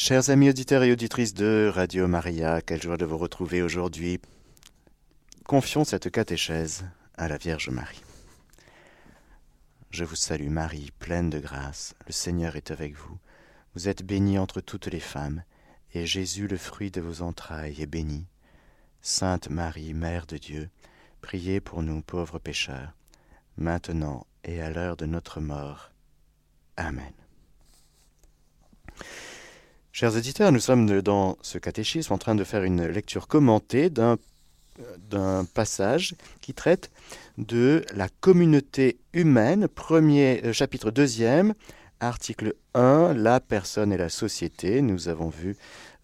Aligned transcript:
Chers 0.00 0.30
amis 0.30 0.48
auditeurs 0.48 0.84
et 0.84 0.92
auditrices 0.92 1.34
de 1.34 1.68
Radio 1.74 2.06
Maria, 2.06 2.60
quelle 2.60 2.80
joie 2.80 2.96
de 2.96 3.04
vous 3.04 3.18
retrouver 3.18 3.62
aujourd'hui. 3.62 4.20
Confions 5.44 5.82
cette 5.82 6.08
catéchèse 6.08 6.84
à 7.16 7.26
la 7.26 7.36
Vierge 7.36 7.68
Marie. 7.70 8.04
Je 9.90 10.04
vous 10.04 10.14
salue 10.14 10.50
Marie, 10.50 10.92
pleine 11.00 11.30
de 11.30 11.40
grâce, 11.40 11.96
le 12.06 12.12
Seigneur 12.12 12.54
est 12.54 12.70
avec 12.70 12.94
vous. 12.94 13.18
Vous 13.74 13.88
êtes 13.88 14.04
bénie 14.04 14.38
entre 14.38 14.60
toutes 14.60 14.86
les 14.86 15.00
femmes, 15.00 15.42
et 15.92 16.06
Jésus, 16.06 16.46
le 16.46 16.58
fruit 16.58 16.92
de 16.92 17.00
vos 17.00 17.20
entrailles, 17.20 17.82
est 17.82 17.86
béni. 17.86 18.24
Sainte 19.02 19.50
Marie, 19.50 19.94
Mère 19.94 20.26
de 20.26 20.36
Dieu, 20.36 20.70
priez 21.22 21.60
pour 21.60 21.82
nous 21.82 22.02
pauvres 22.02 22.38
pécheurs, 22.38 22.94
maintenant 23.56 24.28
et 24.44 24.62
à 24.62 24.70
l'heure 24.70 24.96
de 24.96 25.06
notre 25.06 25.40
mort. 25.40 25.90
Amen. 26.76 27.12
Chers 29.92 30.14
auditeurs, 30.14 30.52
nous 30.52 30.60
sommes 30.60 31.00
dans 31.02 31.38
ce 31.42 31.58
catéchisme 31.58 32.12
en 32.12 32.18
train 32.18 32.34
de 32.34 32.44
faire 32.44 32.62
une 32.62 32.86
lecture 32.86 33.26
commentée 33.26 33.90
d'un 33.90 34.16
passage 35.54 36.14
qui 36.40 36.54
traite 36.54 36.90
de 37.36 37.84
la 37.94 38.08
communauté 38.20 38.98
humaine, 39.12 39.66
premier 39.66 40.40
euh, 40.44 40.52
chapitre 40.52 40.90
deuxième, 40.90 41.54
article 42.00 42.54
1, 42.74 43.14
la 43.14 43.40
personne 43.40 43.92
et 43.92 43.96
la 43.96 44.08
société. 44.08 44.82
Nous 44.82 45.08
avons 45.08 45.30
vu 45.30 45.56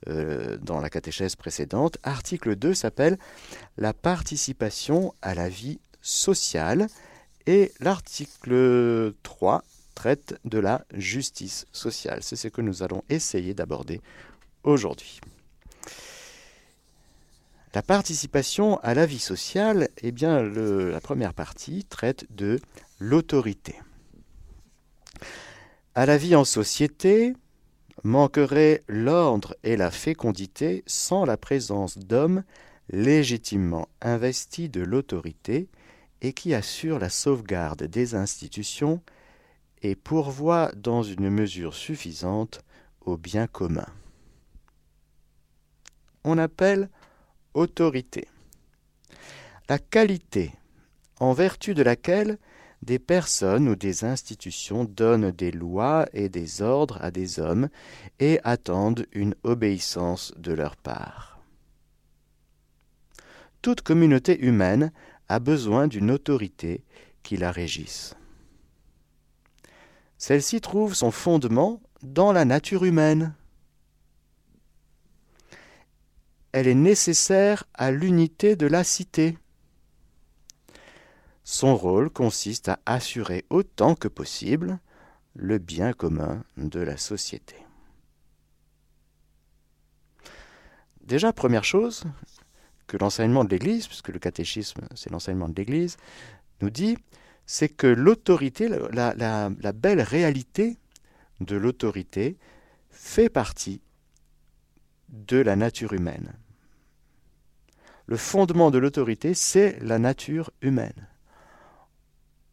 euh, 0.09 0.57
dans 0.61 0.81
la 0.81 0.91
catéchèse 0.91 1.37
précédente. 1.37 1.99
Article 2.03 2.57
2 2.57 2.75
s'appelle 2.75 3.19
la 3.77 3.93
participation 3.93 5.15
à 5.23 5.35
la 5.35 5.49
vie 5.49 5.79
sociale 6.01 6.89
et 7.47 7.73
l'article 7.81 9.13
3 9.23 9.63
traite 9.95 10.39
de 10.45 10.59
la 10.59 10.85
justice 10.93 11.67
sociale. 11.73 12.23
C'est 12.23 12.37
ce 12.37 12.49
que 12.49 12.61
nous 12.61 12.83
allons 12.83 13.03
essayer 13.09 13.55
d'aborder 13.55 14.01
aujourd'hui. 14.63 15.21
La 17.75 17.83
participation 17.83 18.79
à 18.79 18.95
la 18.95 19.05
vie 19.05 19.19
sociale, 19.19 19.89
eh 20.03 20.13
bien, 20.13 20.43
la 20.43 21.01
première 21.01 21.35
partie 21.35 21.85
traite 21.85 22.25
de 22.31 22.61
l'autorité. 23.01 23.75
À 25.97 26.07
la 26.07 26.17
vie 26.17 26.37
en 26.37 26.45
société 26.45 27.35
manquerait 28.05 28.85
l'ordre 28.87 29.57
et 29.65 29.77
la 29.77 29.91
fécondité 29.91 30.85
sans 30.87 31.25
la 31.25 31.37
présence 31.37 31.99
d'hommes 31.99 32.45
légitimement 32.91 33.89
investis 34.03 34.71
de 34.71 34.83
l'autorité 34.83 35.69
et 36.21 36.33
qui 36.33 36.55
assurent 36.55 36.99
la 36.99 37.09
sauvegarde 37.09 37.85
des 37.85 38.15
institutions 38.15 39.01
et 39.85 39.95
pourvoit 39.95 40.73
dans 40.75 41.05
une 41.05 41.31
mesure 41.31 41.75
suffisante 41.75 42.63
au 43.03 43.17
bien 43.17 43.47
commun. 43.47 43.87
On 46.25 46.39
appelle 46.39 46.89
autorité 47.53 48.27
la 49.69 49.79
qualité 49.79 50.53
en 51.21 51.33
vertu 51.33 51.75
de 51.75 51.83
laquelle 51.83 52.39
des 52.83 52.99
personnes 52.99 53.69
ou 53.69 53.77
des 53.77 54.05
institutions 54.05 54.85
donnent 54.85 55.31
des 55.31 55.51
lois 55.51 56.07
et 56.13 56.29
des 56.29 56.61
ordres 56.61 56.99
à 57.03 57.11
des 57.11 57.41
hommes 57.41 57.69
et 58.21 58.41
attendent 58.45 59.07
une 59.13 59.35
obéissance 59.43 60.35
de 60.37 60.53
leur 60.53 60.77
part. 60.77 61.41
Toute 63.63 63.81
communauté 63.81 64.39
humaine 64.45 64.93
a 65.31 65.39
besoin 65.39 65.89
d'une 65.89 66.11
autorité 66.11 66.85
qui 67.23 67.39
la 67.39 67.51
régisse. 67.51 68.15
Celle-ci 70.19 70.61
trouve 70.61 70.95
son 70.95 71.11
fondement 71.11 71.81
dans 72.03 72.33
la 72.33 72.45
nature 72.45 72.85
humaine. 72.85 73.35
Elle 76.53 76.69
est 76.69 76.75
nécessaire 76.75 77.65
à 77.75 77.91
l'unité 77.91 78.57
de 78.57 78.67
la 78.67 78.85
cité. 78.85 79.39
Son 81.43 81.77
rôle 81.77 82.11
consiste 82.11 82.69
à 82.69 82.79
assurer 82.87 83.45
autant 83.51 83.95
que 83.95 84.09
possible 84.09 84.79
le 85.35 85.59
bien 85.59 85.93
commun 85.93 86.45
de 86.57 86.81
la 86.81 86.97
société. 86.97 87.57
Déjà, 91.03 91.33
première 91.33 91.65
chose 91.65 92.05
que 92.87 92.97
l'enseignement 92.97 93.45
de 93.45 93.51
l'Église, 93.51 93.89
puisque 93.89 94.09
le 94.09 94.19
catéchisme 94.19 94.83
c'est 94.95 95.11
l'enseignement 95.11 95.49
de 95.49 95.55
l'Église, 95.55 95.97
nous 96.63 96.71
dit, 96.71 96.97
c'est 97.47 97.69
que 97.69 97.87
l'autorité, 97.87 98.69
la, 98.93 99.73
belle 99.73 100.01
réalité 100.01 100.79
de 101.41 101.57
l'autorité 101.57 102.37
fait 102.91 103.29
partie 103.29 103.81
de 105.09 105.39
la 105.39 105.57
nature 105.57 105.93
humaine. 105.93 106.33
Le 108.07 108.17
fondement 108.17 108.71
de 108.71 108.79
l'autorité, 108.79 109.35
c'est 109.35 109.79
la 109.81 109.99
nature 109.99 110.51
humaine. 110.61 111.09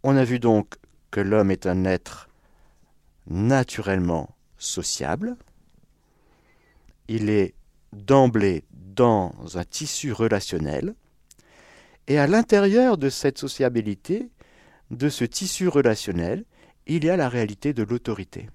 On 0.04 0.16
a 0.16 0.24
vu 0.24 0.40
donc 0.40 0.76
que 1.12 1.20
l'homme 1.20 1.52
est 1.52 1.68
un 1.68 1.86
être 1.86 2.30
naturellement 3.28 4.36
sociable. 4.58 5.36
Il 7.08 7.30
est 7.30 7.54
d'emblée 7.94 8.64
dans 8.72 9.34
un 9.56 9.64
tissu 9.64 10.12
relationnel. 10.12 10.96
Et 12.08 12.18
à 12.18 12.28
l'intérieur 12.28 12.98
de 12.98 13.10
cette 13.10 13.38
sociabilité, 13.38 14.31
de 14.92 15.10
ce 15.10 15.24
tissu 15.24 15.68
relationnel, 15.68 16.46
il 16.86 17.06
y 17.06 17.10
a 17.10 17.18
la 17.18 17.30
réalité 17.30 17.74
de 17.74 17.84
l'autorité. 17.84 18.50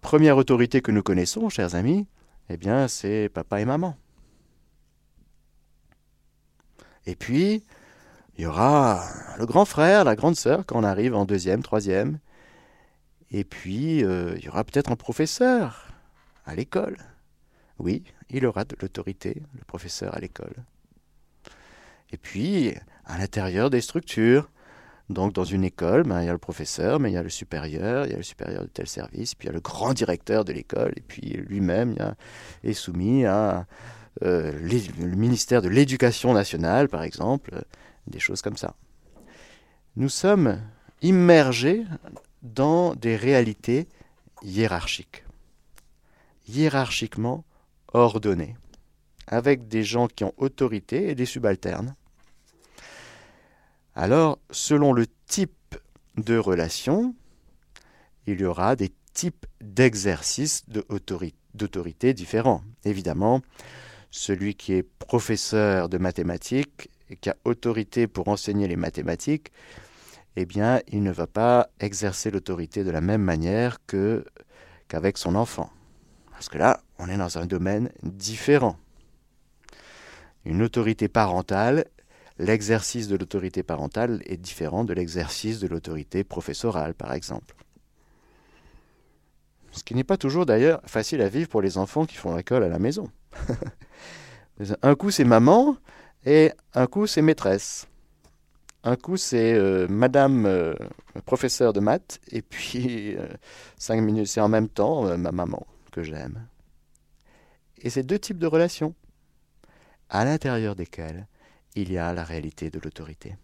Première 0.00 0.36
autorité 0.36 0.80
que 0.80 0.92
nous 0.92 1.02
connaissons, 1.02 1.48
chers 1.48 1.74
amis, 1.74 2.06
eh 2.50 2.56
bien, 2.56 2.86
c'est 2.86 3.28
papa 3.28 3.60
et 3.60 3.64
maman. 3.64 3.96
Et 7.06 7.16
puis, 7.16 7.64
il 8.36 8.44
y 8.44 8.46
aura 8.46 9.02
le 9.38 9.46
grand 9.46 9.64
frère, 9.64 10.04
la 10.04 10.14
grande 10.14 10.36
sœur 10.36 10.64
quand 10.66 10.78
on 10.78 10.84
arrive 10.84 11.14
en 11.14 11.24
deuxième, 11.24 11.62
troisième. 11.62 12.18
Et 13.30 13.44
puis, 13.44 14.04
euh, 14.04 14.34
il 14.36 14.44
y 14.44 14.48
aura 14.48 14.64
peut-être 14.64 14.92
un 14.92 14.96
professeur 14.96 15.88
à 16.44 16.54
l'école. 16.54 16.96
Oui, 17.78 18.04
il 18.30 18.46
aura 18.46 18.64
de 18.64 18.76
l'autorité, 18.80 19.42
le 19.56 19.64
professeur 19.64 20.14
à 20.14 20.20
l'école. 20.20 20.54
Et 22.10 22.16
puis, 22.16 22.74
à 23.08 23.18
l'intérieur 23.18 23.70
des 23.70 23.80
structures. 23.80 24.48
Donc 25.08 25.32
dans 25.32 25.44
une 25.44 25.64
école, 25.64 26.02
ben, 26.02 26.20
il 26.22 26.26
y 26.26 26.28
a 26.28 26.32
le 26.32 26.38
professeur, 26.38 27.00
mais 27.00 27.10
il 27.10 27.14
y 27.14 27.16
a 27.16 27.22
le 27.22 27.30
supérieur, 27.30 28.04
il 28.04 28.10
y 28.10 28.14
a 28.14 28.18
le 28.18 28.22
supérieur 28.22 28.62
de 28.62 28.68
tel 28.68 28.86
service, 28.86 29.34
puis 29.34 29.46
il 29.46 29.50
y 29.50 29.52
a 29.52 29.54
le 29.54 29.60
grand 29.60 29.94
directeur 29.94 30.44
de 30.44 30.52
l'école, 30.52 30.92
et 30.96 31.00
puis 31.00 31.30
lui-même 31.48 31.96
est 32.62 32.74
soumis 32.74 33.24
à 33.24 33.66
euh, 34.22 34.52
le 34.60 35.16
ministère 35.16 35.62
de 35.62 35.68
l'Éducation 35.68 36.34
nationale, 36.34 36.88
par 36.88 37.02
exemple, 37.02 37.64
des 38.06 38.18
choses 38.18 38.42
comme 38.42 38.58
ça. 38.58 38.74
Nous 39.96 40.10
sommes 40.10 40.60
immergés 41.00 41.84
dans 42.42 42.94
des 42.94 43.16
réalités 43.16 43.88
hiérarchiques, 44.42 45.24
hiérarchiquement 46.48 47.44
ordonnées, 47.94 48.56
avec 49.26 49.68
des 49.68 49.84
gens 49.84 50.06
qui 50.06 50.24
ont 50.24 50.34
autorité 50.36 51.08
et 51.10 51.14
des 51.14 51.26
subalternes 51.26 51.94
alors, 53.98 54.38
selon 54.52 54.92
le 54.92 55.08
type 55.26 55.74
de 56.16 56.38
relation, 56.38 57.16
il 58.28 58.40
y 58.40 58.44
aura 58.44 58.76
des 58.76 58.92
types 59.12 59.44
d'exercices 59.60 60.64
d'autorité 61.52 62.14
différents. 62.14 62.62
Évidemment, 62.84 63.42
celui 64.12 64.54
qui 64.54 64.74
est 64.74 64.84
professeur 64.84 65.88
de 65.88 65.98
mathématiques 65.98 66.90
et 67.10 67.16
qui 67.16 67.28
a 67.28 67.36
autorité 67.44 68.06
pour 68.06 68.28
enseigner 68.28 68.68
les 68.68 68.76
mathématiques, 68.76 69.50
eh 70.36 70.46
bien, 70.46 70.80
il 70.86 71.02
ne 71.02 71.10
va 71.10 71.26
pas 71.26 71.68
exercer 71.80 72.30
l'autorité 72.30 72.84
de 72.84 72.92
la 72.92 73.00
même 73.00 73.22
manière 73.22 73.78
qu'avec 73.88 75.18
son 75.18 75.34
enfant. 75.34 75.72
Parce 76.30 76.48
que 76.48 76.58
là, 76.58 76.84
on 77.00 77.08
est 77.08 77.16
dans 77.16 77.38
un 77.38 77.46
domaine 77.46 77.90
différent. 78.04 78.78
Une 80.44 80.62
autorité 80.62 81.08
parentale 81.08 81.86
l'exercice 82.38 83.08
de 83.08 83.16
l'autorité 83.16 83.62
parentale 83.62 84.22
est 84.24 84.36
différent 84.36 84.84
de 84.84 84.92
l'exercice 84.92 85.58
de 85.58 85.66
l'autorité 85.66 86.24
professorale, 86.24 86.94
par 86.94 87.12
exemple. 87.12 87.54
Ce 89.72 89.84
qui 89.84 89.94
n'est 89.94 90.04
pas 90.04 90.16
toujours 90.16 90.46
d'ailleurs 90.46 90.80
facile 90.86 91.20
à 91.20 91.28
vivre 91.28 91.48
pour 91.48 91.62
les 91.62 91.78
enfants 91.78 92.06
qui 92.06 92.16
font 92.16 92.34
l'école 92.34 92.64
à 92.64 92.68
la 92.68 92.78
maison. 92.78 93.10
un 94.82 94.94
coup 94.94 95.10
c'est 95.10 95.24
maman 95.24 95.76
et 96.24 96.52
un 96.74 96.86
coup 96.86 97.06
c'est 97.06 97.22
maîtresse. 97.22 97.86
Un 98.84 98.96
coup 98.96 99.16
c'est 99.16 99.54
euh, 99.54 99.86
madame 99.88 100.46
euh, 100.46 100.74
professeur 101.26 101.72
de 101.72 101.80
maths 101.80 102.20
et 102.30 102.42
puis 102.42 103.16
euh, 103.16 103.26
cinq 103.76 104.00
minutes 104.00 104.28
c'est 104.28 104.40
en 104.40 104.48
même 104.48 104.68
temps 104.68 105.16
ma 105.18 105.32
maman 105.32 105.66
que 105.92 106.02
j'aime. 106.02 106.46
Et 107.82 107.90
c'est 107.90 108.02
deux 108.02 108.18
types 108.18 108.38
de 108.38 108.46
relations 108.46 108.94
à 110.08 110.24
l'intérieur 110.24 110.74
desquelles 110.74 111.26
il 111.74 111.92
y 111.92 111.98
a 111.98 112.12
la 112.12 112.24
réalité 112.24 112.70
de 112.70 112.78
l'autorité. 112.78 113.36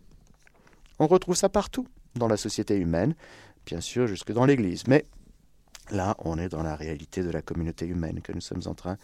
On 0.98 1.06
retrouve 1.06 1.36
ça 1.36 1.48
partout 1.48 1.86
dans 2.14 2.28
la 2.28 2.36
société 2.36 2.76
humaine, 2.76 3.14
bien 3.66 3.80
sûr 3.80 4.06
jusque 4.06 4.32
dans 4.32 4.44
l'Église, 4.44 4.86
mais 4.86 5.04
Là, 5.90 6.16
on 6.18 6.38
est 6.38 6.48
dans 6.48 6.62
la 6.62 6.76
réalité 6.76 7.22
de 7.22 7.30
la 7.30 7.42
communauté 7.42 7.86
humaine 7.86 8.22
que 8.22 8.32
nous 8.32 8.40
sommes 8.40 8.62
en 8.66 8.74
train 8.74 8.96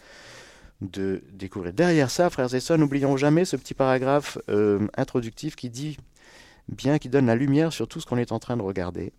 de 0.81 1.23
découvrir. 1.31 1.73
Derrière 1.73 2.09
ça, 2.09 2.29
frères 2.29 2.53
et 2.55 2.59
sœurs, 2.59 2.79
n'oublions 2.79 3.17
jamais 3.17 3.45
ce 3.45 3.55
petit 3.55 3.75
paragraphe 3.75 4.39
euh, 4.49 4.87
introductif 4.97 5.55
qui 5.55 5.69
dit, 5.69 5.97
bien 6.69 6.97
qui 6.97 7.07
donne 7.07 7.27
la 7.27 7.35
lumière 7.35 7.71
sur 7.71 7.87
tout 7.87 7.99
ce 7.99 8.07
qu'on 8.07 8.17
est 8.17 8.31
en 8.31 8.39
train 8.39 8.57
de 8.57 8.63
regarder. 8.63 9.13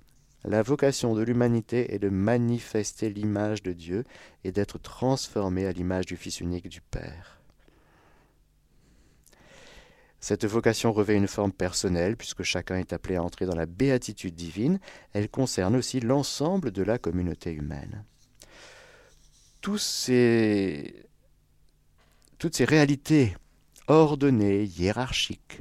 La 0.44 0.62
vocation 0.62 1.14
de 1.14 1.22
l'humanité 1.22 1.94
est 1.94 2.00
de 2.00 2.08
manifester 2.08 3.10
l'image 3.10 3.62
de 3.62 3.72
Dieu 3.72 4.02
et 4.42 4.50
d'être 4.50 4.78
transformé 4.78 5.66
à 5.66 5.72
l'image 5.72 6.06
du 6.06 6.16
Fils 6.16 6.40
unique 6.40 6.68
du 6.68 6.80
Père. 6.80 7.41
Cette 10.22 10.44
vocation 10.44 10.92
revêt 10.92 11.16
une 11.16 11.26
forme 11.26 11.50
personnelle, 11.50 12.16
puisque 12.16 12.44
chacun 12.44 12.76
est 12.76 12.92
appelé 12.92 13.16
à 13.16 13.24
entrer 13.24 13.44
dans 13.44 13.56
la 13.56 13.66
béatitude 13.66 14.36
divine. 14.36 14.78
Elle 15.14 15.28
concerne 15.28 15.74
aussi 15.74 15.98
l'ensemble 15.98 16.70
de 16.70 16.84
la 16.84 16.96
communauté 16.96 17.50
humaine. 17.50 18.04
Ces, 19.76 20.94
toutes 22.38 22.54
ces 22.54 22.64
réalités 22.64 23.34
ordonnées, 23.88 24.62
hiérarchiques, 24.62 25.60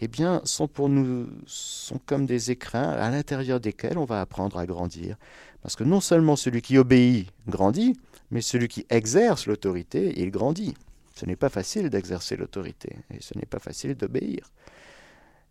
eh 0.00 0.08
bien, 0.08 0.40
sont 0.44 0.66
pour 0.66 0.88
nous 0.88 1.28
sont 1.46 2.00
comme 2.04 2.26
des 2.26 2.50
écrins 2.50 2.90
à 2.90 3.10
l'intérieur 3.10 3.60
desquels 3.60 3.98
on 3.98 4.06
va 4.06 4.20
apprendre 4.20 4.58
à 4.58 4.66
grandir. 4.66 5.16
Parce 5.62 5.76
que 5.76 5.84
non 5.84 6.00
seulement 6.00 6.34
celui 6.34 6.62
qui 6.62 6.78
obéit 6.78 7.28
grandit, 7.46 7.96
mais 8.32 8.40
celui 8.40 8.66
qui 8.66 8.86
exerce 8.90 9.46
l'autorité, 9.46 10.14
il 10.16 10.32
grandit. 10.32 10.74
Ce 11.20 11.26
n'est 11.26 11.36
pas 11.36 11.50
facile 11.50 11.90
d'exercer 11.90 12.34
l'autorité 12.34 12.96
et 13.10 13.20
ce 13.20 13.36
n'est 13.36 13.44
pas 13.44 13.58
facile 13.58 13.94
d'obéir. 13.94 14.50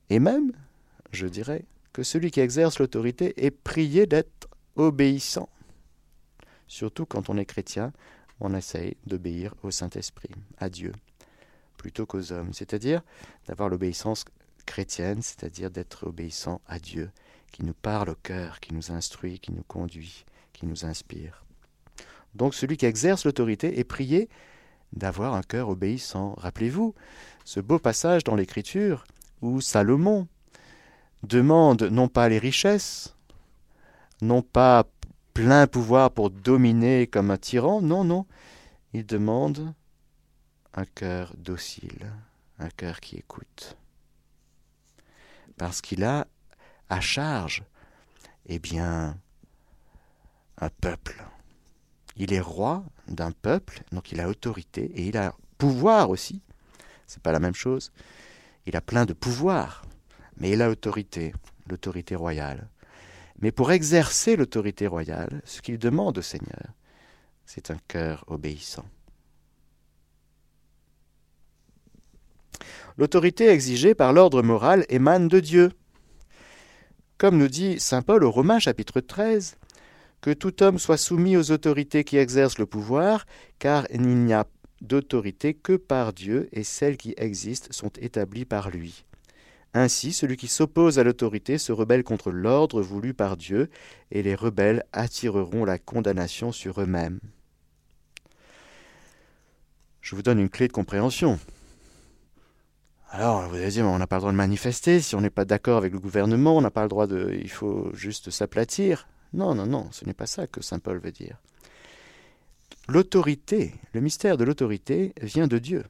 Et 0.10 0.18
même, 0.18 0.52
je 1.12 1.28
dirais, 1.28 1.64
que 1.94 2.02
celui 2.02 2.32
qui 2.32 2.40
exerce 2.40 2.80
l'autorité 2.80 3.46
est 3.46 3.52
prié 3.52 4.08
d'être 4.08 4.50
obéissant. 4.76 5.48
Surtout 6.66 7.06
quand 7.06 7.30
on 7.30 7.38
est 7.38 7.46
chrétien, 7.46 7.94
on 8.40 8.56
essaye 8.56 8.98
d'obéir 9.06 9.54
au 9.62 9.70
Saint-Esprit, 9.70 10.32
à 10.58 10.72
Dieu, 10.72 10.92
plutôt 11.78 12.08
qu'aux 12.08 12.32
hommes. 12.32 12.52
C'est-à-dire 12.52 13.04
d'avoir 13.46 13.70
l'obéissance 13.70 14.26
chrétienne, 14.66 15.22
c'est-à-dire 15.22 15.70
d'être 15.70 16.08
obéissant 16.08 16.62
à 16.66 16.80
Dieu, 16.80 17.12
qui 17.52 17.64
nous 17.64 17.76
parle 17.76 18.10
au 18.10 18.16
cœur, 18.16 18.60
qui 18.60 18.74
nous 18.74 18.92
instruit, 18.92 19.38
qui 19.38 19.52
nous 19.52 19.66
conduit, 19.68 20.26
qui 20.52 20.66
nous 20.66 20.84
inspire. 20.84 21.46
Donc 22.34 22.56
celui 22.56 22.76
qui 22.76 22.88
exerce 22.88 23.24
l'autorité 23.24 23.78
est 23.78 23.84
prié 23.84 24.30
d'avoir 24.94 25.34
un 25.34 25.42
cœur 25.42 25.70
obéissant. 25.70 26.34
Rappelez-vous 26.38 26.96
ce 27.46 27.60
beau 27.60 27.80
passage 27.80 28.24
dans 28.24 28.36
l'Écriture 28.36 29.04
où 29.42 29.62
Salomon 29.62 30.28
demande 31.24 31.84
non 31.84 32.08
pas 32.08 32.30
les 32.30 32.40
richesses, 32.40 33.16
non 34.22 34.42
pas 34.42 34.86
plein 35.34 35.68
pouvoir 35.68 36.12
pour 36.12 36.30
dominer 36.30 37.08
comme 37.08 37.32
un 37.32 37.38
tyran, 37.38 37.82
non, 37.82 38.04
non, 38.04 38.26
il 38.94 39.06
demande 39.06 39.74
un 40.74 40.86
cœur 40.86 41.34
docile, 41.38 42.12
un 42.58 42.70
cœur 42.70 43.00
qui 43.00 43.18
écoute. 43.18 43.78
Parce 45.58 45.82
qu'il 45.82 46.04
a 46.04 46.28
à 46.90 47.02
charge, 47.02 47.64
eh 48.48 48.60
bien, 48.60 49.18
un 50.58 50.70
peuple 50.82 51.24
il 52.20 52.34
est 52.34 52.42
roi 52.42 52.84
d'un 53.08 53.32
peuple, 53.32 53.82
donc 53.92 54.12
il 54.12 54.20
a 54.20 54.28
autorité 54.28 54.92
et 54.94 55.08
il 55.08 55.18
a 55.18 55.34
pouvoir 55.58 56.10
aussi. 56.10 56.42
C'est 57.08 57.24
pas 57.24 57.32
la 57.32 57.40
même 57.40 57.56
chose. 57.56 57.92
Il 58.66 58.76
a 58.76 58.82
plein 58.82 59.06
de 59.06 59.14
pouvoir, 59.14 59.84
mais 60.38 60.52
il 60.52 60.62
a 60.62 60.70
autorité, 60.70 61.34
l'autorité 61.68 62.16
royale. 62.16 62.70
Mais 63.42 63.52
pour 63.52 63.72
exercer 63.72 64.36
l'autorité 64.36 64.86
royale, 64.86 65.42
ce 65.46 65.62
qu'il 65.62 65.80
demande 65.80 66.18
au 66.18 66.22
Seigneur, 66.22 66.74
c'est 67.46 67.72
un 67.72 67.78
cœur 67.88 68.26
obéissant. 68.28 68.86
L'autorité 72.98 73.48
exigée 73.48 73.96
par 73.96 74.12
l'ordre 74.12 74.42
moral 74.42 74.86
émane 74.90 75.30
de 75.30 75.40
Dieu. 75.40 75.72
Comme 77.18 77.38
nous 77.38 77.48
dit 77.48 77.80
Saint 77.80 78.02
Paul 78.02 78.26
au 78.26 78.32
Romains 78.32 78.60
chapitre 78.60 79.00
13, 79.00 79.56
que 80.22 80.32
tout 80.32 80.64
homme 80.64 80.80
soit 80.80 80.98
soumis 80.98 81.38
aux 81.38 81.52
autorités 81.52 82.04
qui 82.04 82.18
exercent 82.18 82.60
le 82.60 82.66
pouvoir, 82.66 83.26
car 83.58 83.88
il 83.92 84.02
n'y 84.02 84.34
a 84.34 84.46
d'autorité 84.82 85.54
que 85.54 85.76
par 85.76 86.14
Dieu, 86.14 86.50
et 86.52 86.64
celles 86.64 86.98
qui 86.98 87.14
existent 87.18 87.70
sont 87.72 87.92
établies 88.00 88.46
par 88.46 88.70
lui. 88.70 89.06
Ainsi, 89.74 90.14
celui 90.14 90.36
qui 90.36 90.48
s'oppose 90.48 90.98
à 90.98 91.04
l'autorité 91.04 91.58
se 91.58 91.72
rebelle 91.72 92.04
contre 92.04 92.32
l'ordre 92.32 92.82
voulu 92.82 93.14
par 93.14 93.38
Dieu, 93.38 93.70
et 94.12 94.24
les 94.24 94.36
rebelles 94.36 94.84
attireront 94.94 95.64
la 95.64 95.78
condamnation 95.78 96.52
sur 96.52 96.82
eux-mêmes. 96.82 97.20
Je 100.02 100.16
vous 100.16 100.24
donne 100.24 100.40
une 100.40 100.50
clé 100.50 100.68
de 100.68 100.74
compréhension. 100.74 101.40
Alors, 103.12 103.48
vous 103.48 103.56
allez 103.56 103.70
dire, 103.70 103.86
on 103.86 103.98
n'a 103.98 104.08
pas 104.08 104.18
le 104.18 104.22
droit 104.22 104.32
de 104.32 104.38
manifester, 104.38 105.02
si 105.02 105.16
on 105.16 105.22
n'est 105.22 105.30
pas 105.30 105.46
d'accord 105.46 105.78
avec 105.78 105.94
le 105.94 106.00
gouvernement, 106.00 106.58
on 106.58 106.62
n'a 106.62 106.72
pas 106.72 106.84
le 106.84 106.90
droit 106.90 107.06
de... 107.06 107.38
Il 107.40 107.50
faut 107.50 107.92
juste 107.94 108.32
s'aplatir. 108.32 109.08
Non, 109.34 109.54
non, 109.56 109.66
non, 109.66 109.90
ce 109.92 110.06
n'est 110.06 110.14
pas 110.14 110.26
ça 110.26 110.48
que 110.48 110.62
Saint 110.62 110.80
Paul 110.80 111.00
veut 111.00 111.12
dire. 111.12 111.38
L'autorité, 112.88 113.76
le 113.94 114.02
mystère 114.02 114.38
de 114.38 114.44
l'autorité 114.44 115.14
vient 115.22 115.48
de 115.48 115.60
Dieu. 115.60 115.84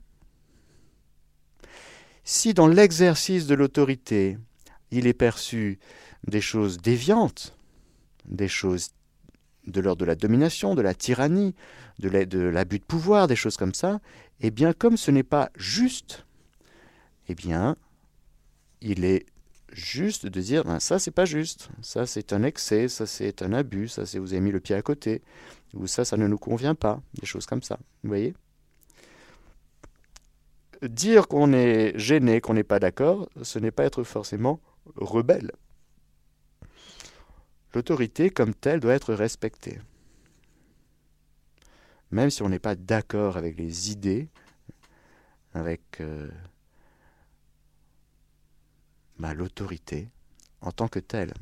Si 2.26 2.54
dans 2.54 2.68
l'exercice 2.68 3.48
de 3.48 3.56
l'autorité, 3.56 4.38
il 4.92 5.08
est 5.08 5.14
perçu 5.14 5.80
des 6.28 6.42
choses 6.42 6.78
déviantes, 6.78 7.56
des 8.26 8.48
choses 8.48 8.90
de 9.66 9.82
l'ordre 9.82 10.02
de 10.02 10.06
la 10.06 10.16
domination, 10.16 10.76
de 10.76 10.82
la 10.82 10.94
tyrannie, 10.94 11.56
de 12.00 12.10
l'abus 12.50 12.80
de 12.80 12.84
pouvoir, 12.84 13.28
des 13.28 13.36
choses 13.36 13.58
comme 13.58 13.74
ça, 13.74 14.00
eh 14.42 14.52
bien, 14.52 14.74
comme 14.74 14.98
ce 14.98 15.12
n'est 15.12 15.24
pas 15.24 15.50
juste, 15.56 16.26
eh 17.28 17.36
bien, 17.36 17.76
il 18.82 19.06
est 19.06 19.26
juste 19.72 20.26
de 20.26 20.42
dire 20.42 20.64
ben, 20.64 20.80
ça 20.80 21.00
c'est 21.00 21.12
pas 21.12 21.26
juste, 21.26 21.70
ça 21.82 22.06
c'est 22.06 22.34
un 22.34 22.44
excès, 22.44 22.88
ça 22.88 23.06
c'est 23.06 23.42
un 23.42 23.54
abus, 23.54 23.90
ça 23.90 24.06
c'est 24.06 24.20
vous 24.20 24.34
avez 24.34 24.42
mis 24.42 24.52
le 24.52 24.60
pied 24.60 24.76
à 24.76 24.82
côté, 24.82 25.22
ou 25.74 25.88
ça 25.88 26.06
ça 26.06 26.18
ne 26.18 26.28
nous 26.28 26.38
convient 26.38 26.76
pas, 26.76 27.02
des 27.20 27.26
choses 27.26 27.46
comme 27.46 27.64
ça. 27.64 27.80
Vous 28.04 28.10
voyez? 28.10 28.34
Dire 30.82 31.28
qu'on 31.28 31.52
est 31.52 31.98
gêné, 31.98 32.40
qu'on 32.42 32.54
n'est 32.54 32.64
pas 32.64 32.80
d'accord, 32.80 33.30
ce 33.42 33.60
n'est 33.60 33.72
pas 33.72 33.84
être 33.84 34.04
forcément 34.04 34.62
rebelle. 34.96 35.52
L'autorité 37.74 38.30
comme 38.30 38.54
telle 38.54 38.80
doit 38.80 38.94
être 38.94 39.14
respectée. 39.14 39.80
Même 42.12 42.30
si 42.30 42.42
on 42.42 42.50
n'est 42.50 42.60
pas 42.60 42.76
d'accord 42.76 43.38
avec 43.38 43.58
les 43.58 43.92
idées, 43.92 44.30
avec 45.54 45.82
euh, 46.02 46.30
l'autorité, 49.20 50.10
en 50.62 50.72
tant 50.72 50.88
que 50.88 51.00
telle, 51.00 51.34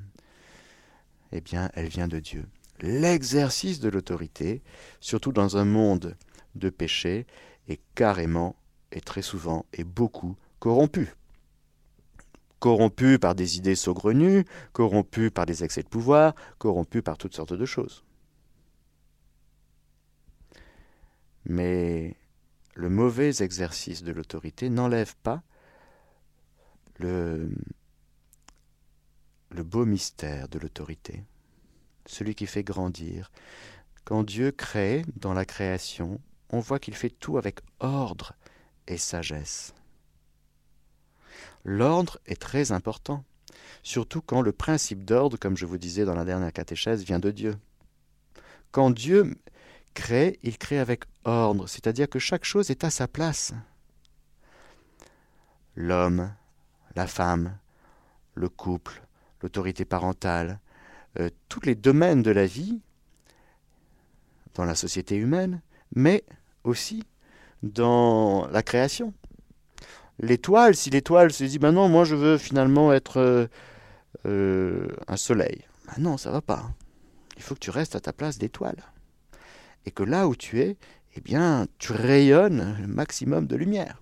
eh 1.31 1.41
bien, 1.41 1.69
elle 1.73 1.87
vient 1.87 2.07
de 2.07 2.19
Dieu. 2.19 2.45
L'exercice 2.79 3.79
de 3.79 3.89
l'autorité, 3.89 4.61
surtout 4.99 5.31
dans 5.31 5.57
un 5.57 5.65
monde 5.65 6.15
de 6.55 6.69
péché, 6.69 7.25
est 7.67 7.79
carrément 7.95 8.55
et 8.91 9.01
très 9.01 9.21
souvent 9.21 9.65
et 9.73 9.83
beaucoup 9.83 10.35
corrompu. 10.59 11.13
Corrompu 12.59 13.19
par 13.19 13.35
des 13.35 13.57
idées 13.57 13.75
saugrenues, 13.75 14.45
corrompu 14.73 15.29
par 15.29 15.45
des 15.45 15.63
excès 15.63 15.83
de 15.83 15.87
pouvoir, 15.87 16.33
corrompu 16.57 17.01
par 17.01 17.17
toutes 17.17 17.35
sortes 17.35 17.53
de 17.53 17.65
choses. 17.65 18.03
Mais 21.45 22.15
le 22.75 22.89
mauvais 22.89 23.41
exercice 23.41 24.03
de 24.03 24.11
l'autorité 24.11 24.69
n'enlève 24.69 25.15
pas 25.23 25.43
le, 26.99 27.49
beau 29.51 29.85
mystère 29.85 30.47
de 30.47 30.59
l'autorité, 30.59 31.23
celui 32.05 32.35
qui 32.35 32.45
fait 32.45 32.63
grandir. 32.63 33.31
Quand 34.05 34.23
Dieu 34.23 34.51
crée 34.51 35.03
dans 35.15 35.33
la 35.33 35.45
création, 35.45 36.21
on 36.49 36.59
voit 36.59 36.79
qu'il 36.79 36.95
fait 36.95 37.09
tout 37.09 37.37
avec 37.37 37.59
ordre 37.79 38.33
et 38.87 38.97
sagesse. 38.97 39.73
L'ordre 41.65 42.19
est 42.25 42.41
très 42.41 42.71
important, 42.71 43.25
surtout 43.83 44.21
quand 44.21 44.41
le 44.41 44.53
principe 44.53 45.03
d'ordre, 45.03 45.37
comme 45.37 45.57
je 45.57 45.65
vous 45.65 45.77
disais 45.77 46.05
dans 46.05 46.15
la 46.15 46.23
dernière 46.23 46.53
catéchèse, 46.53 47.03
vient 47.03 47.19
de 47.19 47.31
Dieu. 47.31 47.55
Quand 48.71 48.91
Dieu 48.91 49.35
crée, 49.93 50.39
il 50.43 50.57
crée 50.57 50.79
avec 50.79 51.03
ordre, 51.25 51.67
c'est-à-dire 51.67 52.07
que 52.07 52.19
chaque 52.19 52.45
chose 52.45 52.69
est 52.69 52.83
à 52.83 52.89
sa 52.89 53.07
place. 53.07 53.53
L'homme, 55.75 56.31
la 56.97 57.07
femme, 57.07 57.55
le 58.33 58.49
couple, 58.49 59.03
l'autorité 59.41 59.85
parentale, 59.85 60.59
euh, 61.19 61.29
tous 61.47 61.61
les 61.61 61.75
domaines 61.75 62.23
de 62.23 62.31
la 62.31 62.47
vie 62.47 62.81
dans 64.55 64.65
la 64.65 64.73
société 64.73 65.15
humaine, 65.15 65.61
mais 65.95 66.23
aussi 66.63 67.03
dans 67.61 68.47
la 68.47 68.63
création. 68.63 69.13
L'étoile, 70.19 70.75
si 70.75 70.89
l'étoile 70.89 71.31
se 71.31 71.43
dit, 71.43 71.59
ben 71.59 71.71
non, 71.71 71.87
moi 71.87 72.03
je 72.03 72.15
veux 72.15 72.39
finalement 72.39 72.91
être 72.91 73.17
euh, 73.17 73.47
euh, 74.25 74.87
un 75.07 75.17
soleil, 75.17 75.65
ben 75.85 76.01
non, 76.01 76.17
ça 76.17 76.31
va 76.31 76.41
pas. 76.41 76.71
il 77.37 77.43
faut 77.43 77.53
que 77.53 77.59
tu 77.59 77.69
restes 77.69 77.95
à 77.95 77.99
ta 77.99 78.11
place 78.11 78.39
d'étoile. 78.39 78.83
Et 79.85 79.91
que 79.91 80.03
là 80.03 80.27
où 80.27 80.35
tu 80.35 80.61
es, 80.61 80.77
eh 81.15 81.21
bien, 81.21 81.67
tu 81.77 81.93
rayonnes 81.93 82.75
le 82.81 82.87
maximum 82.87 83.45
de 83.45 83.55
lumière. 83.55 84.01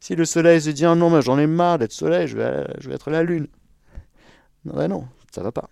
Si 0.00 0.16
le 0.16 0.24
soleil 0.24 0.60
se 0.60 0.70
dit 0.70 0.84
ah 0.84 0.94
non, 0.94 1.10
mais 1.10 1.22
j'en 1.22 1.38
ai 1.38 1.46
marre 1.46 1.78
d'être 1.78 1.92
soleil, 1.92 2.28
je 2.28 2.36
vais, 2.36 2.94
être 2.94 3.10
la 3.10 3.22
lune. 3.22 3.48
Non, 4.64 4.88
non, 4.88 5.08
ça 5.32 5.42
va 5.42 5.52
pas. 5.52 5.68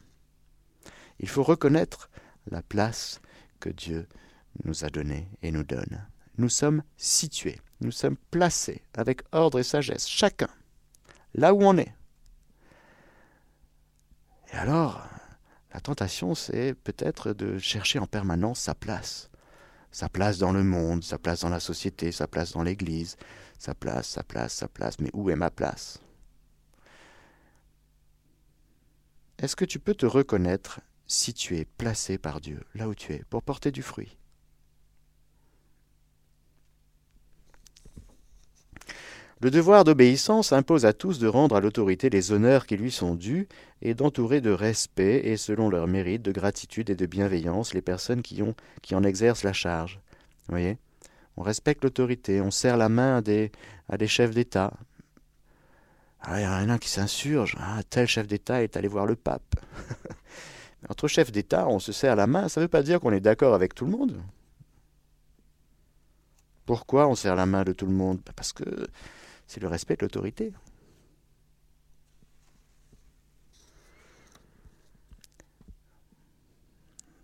Il 1.21 1.29
faut 1.29 1.43
reconnaître 1.43 2.11
la 2.51 2.63
place 2.63 3.21
que 3.61 3.69
Dieu 3.69 4.07
nous 4.65 4.85
a 4.85 4.89
donnée 4.89 5.29
et 5.43 5.51
nous 5.51 5.65
donne. 5.65 6.07
Nous 6.37 6.49
sommes 6.49 6.83
situés, 6.97 7.61
nous 7.81 7.91
sommes 7.91 8.17
placés 8.31 8.83
avec 8.95 9.23
ordre 9.33 9.59
et 9.59 9.65
sagesse, 9.65 10.09
chacun, 10.09 10.49
là 11.35 11.53
où 11.53 11.63
on 11.63 11.77
est. 11.77 11.95
Et 14.53 14.57
alors, 14.57 15.07
la 15.75 15.81
tentation, 15.81 16.35
c'est 16.35 16.75
peut-être 16.75 17.33
de 17.33 17.59
chercher 17.59 17.99
en 17.99 18.07
permanence 18.07 18.61
sa 18.61 18.75
place. 18.75 19.31
Sa 19.91 20.09
place 20.09 20.39
dans 20.39 20.53
le 20.53 20.65
monde, 20.65 21.03
sa 21.03 21.19
place 21.19 21.41
dans 21.41 21.49
la 21.49 21.61
société, 21.61 22.13
sa 22.13 22.27
place 22.27 22.53
dans 22.53 22.63
l'Église, 22.63 23.17
sa 23.59 23.75
place, 23.75 24.09
sa 24.09 24.23
place, 24.23 24.55
sa 24.55 24.69
place. 24.69 24.99
Mais 25.01 25.11
où 25.13 25.31
est 25.31 25.37
ma 25.37 25.51
place? 25.51 26.01
Est-ce 29.39 29.57
que 29.57 29.65
tu 29.65 29.79
peux 29.79 29.95
te 29.95 30.07
reconnaître 30.07 30.81
si 31.07 31.33
tu 31.33 31.57
es 31.57 31.65
placé 31.65 32.19
par 32.19 32.41
Dieu, 32.41 32.65
là 32.75 32.89
où 32.89 32.95
tu 32.95 33.13
es, 33.13 33.23
pour 33.31 33.43
porter 33.43 33.71
du 33.71 33.83
fruit? 33.83 34.17
Le 39.41 39.53
devoir 39.53 39.85
d'obéissance 39.85 40.53
impose 40.53 40.85
à 40.85 40.93
tous 40.93 41.21
de 41.21 41.29
rendre 41.29 41.55
à 41.55 41.61
l'autorité 41.61 42.11
les 42.11 42.33
honneurs 42.33 42.67
qui 42.67 42.77
lui 42.77 42.91
sont 42.91 43.15
dus 43.15 43.47
et 43.83 43.95
d'entourer 43.95 44.41
de 44.41 44.51
respect 44.51 45.21
et 45.27 45.37
selon 45.37 45.71
leur 45.71 45.87
mérite, 45.87 46.23
de 46.23 46.33
gratitude 46.33 46.91
et 46.91 46.97
de 46.97 47.07
bienveillance 47.07 47.73
les 47.73 47.83
personnes 47.83 48.23
qui, 48.23 48.43
qui 48.83 48.97
en 48.97 49.05
exercent 49.05 49.45
la 49.45 49.53
charge. 49.53 50.01
Voyez? 50.49 50.79
On 51.41 51.45
respecte 51.45 51.85
l'autorité, 51.85 52.41
on 52.41 52.51
serre 52.51 52.77
la 52.77 52.89
main 52.89 53.19
à 53.19 53.97
des, 53.97 54.09
chefs 54.09 54.33
d'État. 54.33 54.73
Ah, 56.21 56.41
il 56.41 56.43
y 56.43 56.47
en 56.49 56.51
a 56.51 56.73
un 56.73 56.79
qui 56.79 56.89
s'insurge. 56.89 57.57
Ah, 57.61 57.81
tel 57.89 58.09
chef 58.09 58.27
d'État 58.27 58.61
est 58.65 58.77
allé 58.77 58.89
voir 58.89 59.07
le 59.07 59.15
pape. 59.15 59.55
Entre 60.89 61.07
chefs 61.07 61.31
d'État, 61.31 61.69
on 61.69 61.79
se 61.79 61.93
serre 61.93 62.17
la 62.17 62.27
main, 62.27 62.49
ça 62.49 62.61
ne 62.61 62.65
veut 62.65 62.69
pas 62.69 62.83
dire 62.83 62.99
qu'on 62.99 63.13
est 63.13 63.21
d'accord 63.21 63.55
avec 63.55 63.73
tout 63.77 63.85
le 63.85 63.93
monde. 63.93 64.21
Pourquoi 66.67 67.07
on 67.07 67.15
serre 67.15 67.37
la 67.37 67.47
main 67.47 67.63
de 67.63 67.73
tout 67.73 67.87
le 67.87 67.93
monde? 67.93 68.21
Parce 68.35 68.53
que 68.53 68.89
c'est 69.47 69.61
le 69.61 69.69
respect 69.69 69.95
de 69.95 70.03
l'autorité. 70.03 70.53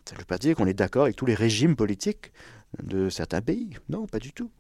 Ça 0.05 0.15
ne 0.15 0.21
veut 0.21 0.25
pas 0.25 0.39
dire 0.39 0.55
qu'on 0.55 0.67
est 0.67 0.75
d'accord 0.75 1.03
avec 1.03 1.17
tous 1.17 1.27
les 1.27 1.35
régimes 1.35 1.75
politiques 1.75 2.31
de 2.83 3.09
certains 3.09 3.43
pays. 3.43 3.71
Non, 3.89 4.07
pas 4.07 4.19
du 4.19 4.33
tout. 4.33 4.51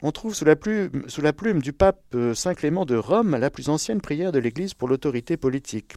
On 0.00 0.12
trouve 0.12 0.32
sous 0.32 0.44
la, 0.44 0.54
plume, 0.54 1.60
du 1.60 1.72
pape 1.72 2.00
euh, 2.14 2.32
Saint 2.32 2.54
Clément 2.54 2.84
de 2.84 2.94
Rome 2.94 3.36
la 3.36 3.50
plus 3.50 3.68
ancienne 3.68 4.00
prière 4.00 4.30
de 4.30 4.38
l'Église 4.38 4.72
pour 4.72 4.86
l'autorité 4.86 5.36
politique. 5.36 5.94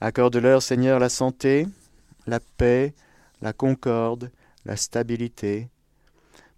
Accorde-leur, 0.00 0.62
Seigneur, 0.62 0.98
la 0.98 1.10
santé, 1.10 1.66
la 2.26 2.40
paix, 2.40 2.94
la 3.42 3.52
concorde, 3.52 4.30
la 4.64 4.76
stabilité, 4.76 5.68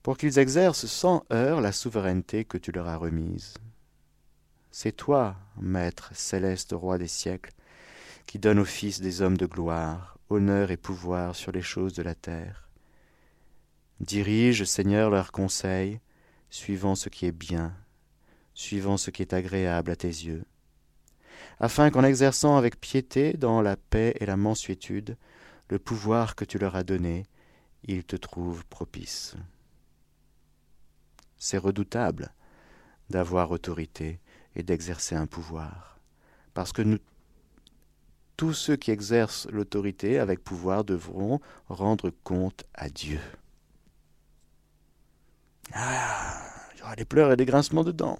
pour 0.04 0.16
qu'ils 0.16 0.38
exercent 0.38 0.86
sans 0.86 1.24
heurts 1.32 1.60
la 1.60 1.72
souveraineté 1.72 2.44
que 2.44 2.58
tu 2.58 2.70
leur 2.70 2.86
as 2.86 2.96
remise. 2.96 3.54
C'est 4.70 4.92
toi, 4.92 5.34
Maître 5.60 6.10
céleste 6.14 6.74
roi 6.76 6.96
des 6.96 7.08
siècles, 7.08 7.52
qui 8.26 8.38
donne 8.38 8.60
aux 8.60 8.64
fils 8.64 9.00
des 9.00 9.20
hommes 9.20 9.36
de 9.36 9.46
gloire 9.46 10.15
honneur 10.28 10.70
et 10.70 10.76
pouvoir 10.76 11.34
sur 11.34 11.52
les 11.52 11.62
choses 11.62 11.94
de 11.94 12.02
la 12.02 12.14
terre. 12.14 12.68
Dirige, 14.00 14.64
Seigneur, 14.64 15.10
leurs 15.10 15.32
conseils, 15.32 16.00
suivant 16.50 16.94
ce 16.94 17.08
qui 17.08 17.26
est 17.26 17.32
bien, 17.32 17.74
suivant 18.54 18.96
ce 18.96 19.10
qui 19.10 19.22
est 19.22 19.32
agréable 19.32 19.90
à 19.90 19.96
tes 19.96 20.08
yeux, 20.08 20.44
afin 21.58 21.90
qu'en 21.90 22.04
exerçant 22.04 22.56
avec 22.56 22.80
piété 22.80 23.32
dans 23.34 23.62
la 23.62 23.76
paix 23.76 24.14
et 24.20 24.26
la 24.26 24.36
mansuétude 24.36 25.16
le 25.68 25.78
pouvoir 25.78 26.36
que 26.36 26.44
tu 26.44 26.58
leur 26.58 26.76
as 26.76 26.84
donné, 26.84 27.26
ils 27.84 28.04
te 28.04 28.16
trouvent 28.16 28.64
propice. 28.66 29.34
C'est 31.38 31.58
redoutable 31.58 32.32
d'avoir 33.10 33.50
autorité 33.50 34.20
et 34.54 34.62
d'exercer 34.62 35.14
un 35.14 35.26
pouvoir, 35.26 35.98
parce 36.54 36.72
que 36.72 36.82
nous, 36.82 36.98
tous 38.36 38.52
ceux 38.52 38.76
qui 38.76 38.90
exercent 38.90 39.48
l'autorité 39.50 40.18
avec 40.18 40.42
pouvoir 40.44 40.84
devront 40.84 41.40
rendre 41.68 42.10
compte 42.24 42.64
à 42.74 42.88
Dieu. 42.88 43.20
Ah, 45.72 46.42
il 46.74 46.80
y 46.80 46.82
aura 46.82 46.96
des 46.96 47.04
pleurs 47.04 47.32
et 47.32 47.36
des 47.36 47.46
grincements 47.46 47.84
de 47.84 47.92
dents. 47.92 48.18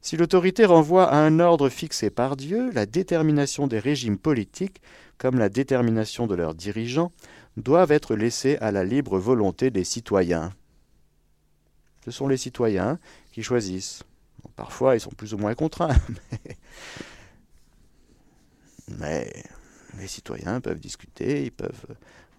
Si 0.00 0.16
l'autorité 0.16 0.64
renvoie 0.64 1.10
à 1.10 1.16
un 1.16 1.40
ordre 1.40 1.68
fixé 1.68 2.10
par 2.10 2.36
Dieu, 2.36 2.70
la 2.72 2.86
détermination 2.86 3.66
des 3.66 3.80
régimes 3.80 4.18
politiques, 4.18 4.80
comme 5.18 5.38
la 5.38 5.48
détermination 5.48 6.26
de 6.26 6.34
leurs 6.34 6.54
dirigeants, 6.54 7.10
doivent 7.56 7.90
être 7.90 8.14
laissées 8.14 8.56
à 8.58 8.70
la 8.70 8.84
libre 8.84 9.18
volonté 9.18 9.70
des 9.70 9.84
citoyens. 9.84 10.52
Ce 12.04 12.12
sont 12.12 12.28
les 12.28 12.36
citoyens 12.36 13.00
qui 13.32 13.42
choisissent. 13.42 14.04
parfois, 14.54 14.94
ils 14.94 15.00
sont 15.00 15.10
plus 15.10 15.34
ou 15.34 15.38
moins 15.38 15.54
contraints. 15.54 15.96
les 18.88 20.06
citoyens 20.06 20.60
peuvent 20.60 20.78
discuter, 20.78 21.44
ils 21.44 21.52
peuvent 21.52 21.86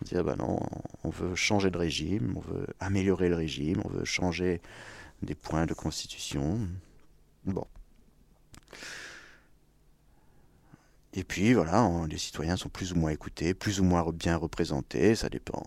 dire 0.02 0.24
ben 0.24 0.36
non, 0.38 0.60
on 1.04 1.10
veut 1.10 1.36
changer 1.36 1.72
de 1.72 1.78
régime, 1.78 2.36
on 2.36 2.40
veut 2.40 2.68
améliorer 2.80 3.30
le 3.30 3.36
régime, 3.36 3.82
on 3.84 3.90
veut 3.90 4.06
changer 4.06 4.62
des 5.22 5.36
points 5.36 5.66
de 5.66 5.74
constitution. 5.74 6.60
Bon. 7.46 7.66
Et 11.14 11.24
puis 11.24 11.54
voilà, 11.54 11.90
les 12.10 12.18
citoyens 12.18 12.58
sont 12.58 12.70
plus 12.70 12.94
ou 12.94 12.96
moins 12.96 13.12
écoutés, 13.12 13.54
plus 13.54 13.80
ou 13.80 13.84
moins 13.84 14.06
bien 14.12 14.38
représentés, 14.38 15.16
ça 15.16 15.30
dépend. 15.30 15.64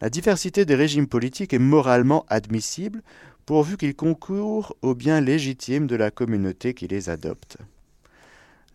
La 0.00 0.10
diversité 0.10 0.64
des 0.64 0.74
régimes 0.74 1.08
politiques 1.08 1.54
est 1.54 1.58
moralement 1.58 2.26
admissible 2.28 3.02
pourvu 3.46 3.76
qu'ils 3.76 3.96
concourent 3.96 4.76
au 4.82 4.94
bien 4.94 5.20
légitime 5.20 5.86
de 5.86 5.96
la 5.96 6.10
communauté 6.10 6.74
qui 6.74 6.86
les 6.86 7.08
adopte. 7.08 7.56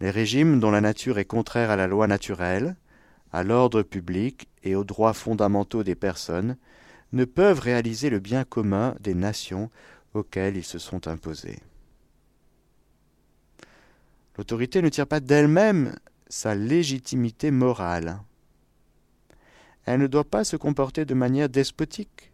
Les 0.02 0.10
régimes 0.10 0.60
dont 0.60 0.72
la 0.72 0.82
nature 0.82 1.20
est 1.20 1.26
contraire 1.26 1.70
à 1.70 1.76
la 1.76 1.86
loi 1.86 2.08
naturelle, 2.08 2.76
à 3.32 3.44
l'ordre 3.44 3.84
public 3.84 4.50
et 4.64 4.76
aux 4.76 4.84
droits 4.84 5.14
fondamentaux 5.14 5.84
des 5.84 5.94
personnes 5.94 6.58
ne 7.14 7.24
peuvent 7.24 7.60
réaliser 7.60 8.10
le 8.10 8.18
bien 8.18 8.44
commun 8.44 8.96
des 9.00 9.14
nations 9.14 9.70
auxquelles 10.16 10.58
ils 10.58 10.64
se 10.64 10.80
sont 10.80 11.08
imposés. 11.08 11.60
L'autorité 14.38 14.82
ne 14.82 14.90
tire 14.90 15.06
pas 15.06 15.20
d'elle-même 15.20 15.96
sa 16.30 16.56
légitimité 16.56 17.52
morale. 17.52 18.18
Elle 19.86 20.00
ne 20.00 20.08
doit 20.08 20.24
pas 20.24 20.44
se 20.44 20.56
comporter 20.56 21.06
de 21.06 21.14
manière 21.14 21.48
despotique, 21.48 22.32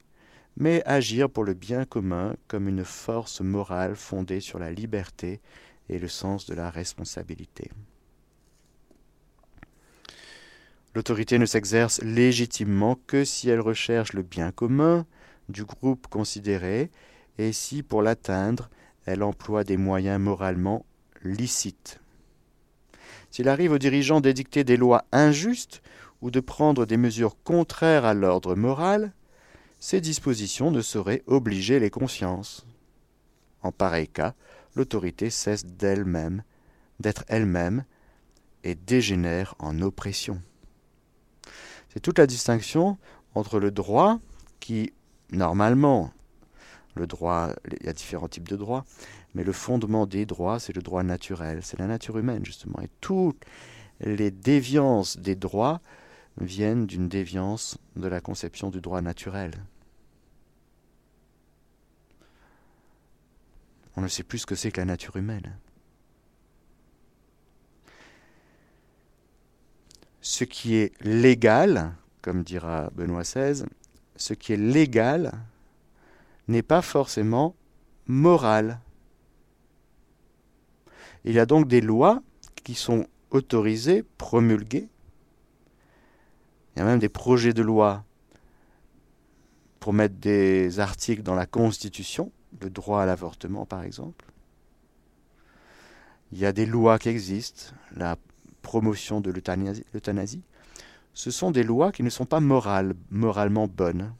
mais 0.55 0.81
agir 0.85 1.29
pour 1.29 1.43
le 1.43 1.53
bien 1.53 1.83
commun 1.83 2.33
comme 2.47 2.69
une 2.69 2.85
force 2.85 3.41
morale 3.41 3.97
fondée 3.97 4.39
sur 4.39 4.57
la 4.57 4.71
liberté 4.71 5.41
et 5.89 5.99
le 5.99 6.07
sens 6.07 6.45
de 6.45 6.53
la 6.53 6.69
responsabilité. 6.69 7.71
L'autorité 10.95 11.37
ne 11.37 11.45
s'exerce 11.45 12.01
légitimement 12.01 12.97
que 13.07 13.23
si 13.23 13.49
elle 13.49 13.59
recherche 13.61 14.13
le 14.13 14.23
bien 14.23 14.51
commun 14.51 15.05
du 15.47 15.63
groupe 15.63 16.07
considéré 16.07 16.89
et 17.37 17.53
si, 17.53 17.83
pour 17.83 18.01
l'atteindre, 18.01 18.69
elle 19.05 19.23
emploie 19.23 19.63
des 19.63 19.77
moyens 19.77 20.19
moralement 20.19 20.85
licites. 21.23 21.99
S'il 23.29 23.47
arrive 23.47 23.73
aux 23.73 23.77
dirigeants 23.77 24.21
d'édicter 24.21 24.63
des 24.63 24.77
lois 24.77 25.05
injustes 25.11 25.81
ou 26.21 26.31
de 26.31 26.39
prendre 26.39 26.85
des 26.85 26.97
mesures 26.97 27.37
contraires 27.43 28.05
à 28.05 28.13
l'ordre 28.13 28.55
moral, 28.55 29.13
ces 29.79 30.01
dispositions 30.01 30.71
ne 30.71 30.81
sauraient 30.81 31.23
obliger 31.27 31.79
les 31.79 31.91
consciences. 31.91 32.65
En 33.61 33.71
pareil 33.71 34.07
cas, 34.07 34.33
l'autorité 34.77 35.29
cesse 35.29 35.65
d'elle-même, 35.65 36.43
d'être 36.99 37.25
elle-même, 37.27 37.83
et 38.63 38.75
dégénère 38.75 39.55
en 39.59 39.81
oppression. 39.81 40.41
C'est 41.89 41.99
toute 41.99 42.19
la 42.19 42.27
distinction 42.27 42.97
entre 43.35 43.59
le 43.59 43.71
droit 43.71 44.19
qui, 44.59 44.93
normalement, 45.31 46.11
le 46.95 47.07
droit, 47.07 47.51
il 47.79 47.85
y 47.85 47.89
a 47.89 47.93
différents 47.93 48.27
types 48.27 48.47
de 48.47 48.55
droits, 48.55 48.85
mais 49.35 49.43
le 49.43 49.51
fondement 49.51 50.05
des 50.05 50.25
droits, 50.25 50.59
c'est 50.59 50.75
le 50.75 50.81
droit 50.81 51.03
naturel, 51.03 51.59
c'est 51.63 51.79
la 51.79 51.87
nature 51.87 52.17
humaine, 52.17 52.45
justement. 52.45 52.79
Et 52.81 52.89
toutes 53.01 53.43
les 53.99 54.31
déviances 54.31 55.17
des 55.17 55.35
droits 55.35 55.81
viennent 56.39 56.85
d'une 56.85 57.07
déviance 57.07 57.77
de 57.95 58.07
la 58.07 58.19
conception 58.19 58.69
du 58.69 58.81
droit 58.81 59.01
naturel. 59.01 59.51
On 63.97 64.01
ne 64.01 64.07
sait 64.07 64.21
plus 64.21 64.37
ce 64.37 64.45
que 64.45 64.53
c'est 64.53 64.71
que 64.71 64.79
la 64.79 64.85
nature 64.85 65.15
humaine. 65.17 65.57
Ce 70.21 70.43
qui 70.43 70.75
est 70.75 70.93
légal, 71.01 71.95
comme 72.21 72.43
dira 72.43 72.91
Benoît 72.93 73.23
XVI, 73.23 73.65
ce 74.15 74.35
qui 74.35 74.53
est 74.53 74.57
légal 74.57 75.31
n'est 76.47 76.61
pas 76.61 76.83
forcément 76.83 77.55
moral. 78.05 78.79
Il 81.25 81.33
y 81.33 81.39
a 81.39 81.47
donc 81.47 81.67
des 81.67 81.81
lois 81.81 82.21
qui 82.63 82.75
sont 82.75 83.07
autorisées, 83.31 84.03
promulguées. 84.19 84.89
Il 86.75 86.79
y 86.79 86.81
a 86.83 86.85
même 86.85 86.99
des 86.99 87.09
projets 87.09 87.53
de 87.53 87.63
loi 87.63 88.05
pour 89.79 89.91
mettre 89.91 90.15
des 90.15 90.79
articles 90.79 91.23
dans 91.23 91.35
la 91.35 91.47
Constitution 91.47 92.31
le 92.61 92.69
droit 92.69 93.01
à 93.01 93.05
l'avortement 93.05 93.65
par 93.65 93.83
exemple. 93.83 94.25
Il 96.31 96.39
y 96.39 96.45
a 96.45 96.51
des 96.51 96.65
lois 96.65 96.99
qui 96.99 97.09
existent, 97.09 97.73
la 97.95 98.17
promotion 98.61 99.21
de 99.21 99.31
l'euthanasie. 99.31 100.43
Ce 101.13 101.31
sont 101.31 101.51
des 101.51 101.63
lois 101.63 101.91
qui 101.91 102.03
ne 102.03 102.09
sont 102.09 102.25
pas 102.25 102.41
morales, 102.41 102.93
moralement 103.09 103.67
bonnes. 103.67 104.13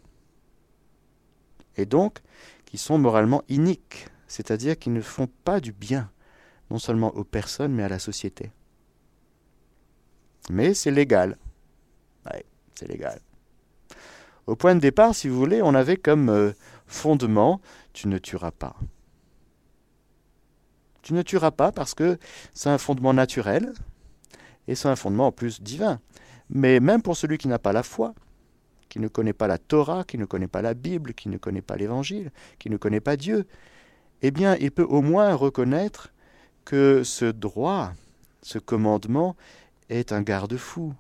Et 1.76 1.86
donc, 1.86 2.20
qui 2.66 2.78
sont 2.78 2.98
moralement 2.98 3.44
iniques, 3.50 4.08
c'est-à-dire 4.28 4.80
qui 4.80 4.90
ne 4.90 5.02
font 5.02 5.28
pas 5.44 5.60
du 5.60 5.74
bien, 5.74 6.10
non 6.72 6.80
seulement 6.80 7.16
aux 7.16 7.24
personnes, 7.24 7.74
mais 7.74 7.84
à 7.84 7.90
la 7.90 8.00
société. 8.00 8.52
Mais 10.50 10.74
c'est 10.74 10.92
légal. 10.92 11.38
Ouais, 12.26 12.46
c'est 12.74 12.88
légal. 12.88 13.20
Au 14.48 14.56
point 14.56 14.76
de 14.76 14.80
départ, 14.80 15.14
si 15.14 15.28
vous 15.28 15.38
voulez, 15.38 15.62
on 15.62 15.76
avait 15.76 15.98
comme 15.98 16.30
euh, 16.30 16.54
fondement 16.88 17.62
tu 17.98 18.08
ne 18.08 18.20
tueras 18.20 18.52
pas. 18.52 18.76
Tu 21.02 21.14
ne 21.14 21.24
tueras 21.24 21.50
pas 21.50 21.72
parce 21.72 21.96
que 21.96 22.20
c'est 22.54 22.70
un 22.70 22.78
fondement 22.78 23.12
naturel 23.12 23.74
et 24.68 24.76
c'est 24.76 24.88
un 24.88 24.96
fondement 24.96 25.28
en 25.28 25.32
plus 25.32 25.64
divin. 25.64 26.00
Mais 26.52 26.80
même 26.80 27.02
pour 27.02 27.18
celui 27.18 27.40
qui 27.40 27.48
n'a 27.48 27.58
pas 27.58 27.74
la 27.74 27.82
foi, 27.82 28.14
qui 28.88 29.00
ne 29.00 29.08
connaît 29.08 29.34
pas 29.34 29.48
la 29.48 29.58
Torah, 29.58 30.04
qui 30.04 30.20
ne 30.20 30.26
connaît 30.26 30.48
pas 30.48 30.62
la 30.62 30.76
Bible, 30.76 31.16
qui 31.16 31.28
ne 31.28 31.40
connaît 31.40 31.64
pas 31.64 31.76
l'Évangile, 31.76 32.32
qui 32.60 32.70
ne 32.70 32.78
connaît 32.78 33.00
pas 33.00 33.18
Dieu, 33.18 33.48
eh 34.22 34.30
bien, 34.30 34.56
il 34.58 34.70
peut 34.70 34.86
au 34.88 35.02
moins 35.02 35.34
reconnaître 35.34 36.14
que 36.66 37.02
ce 37.04 37.26
droit, 37.26 37.94
ce 38.44 38.60
commandement, 38.60 39.36
est 39.90 40.12
un 40.12 40.22
garde-fou, 40.22 40.94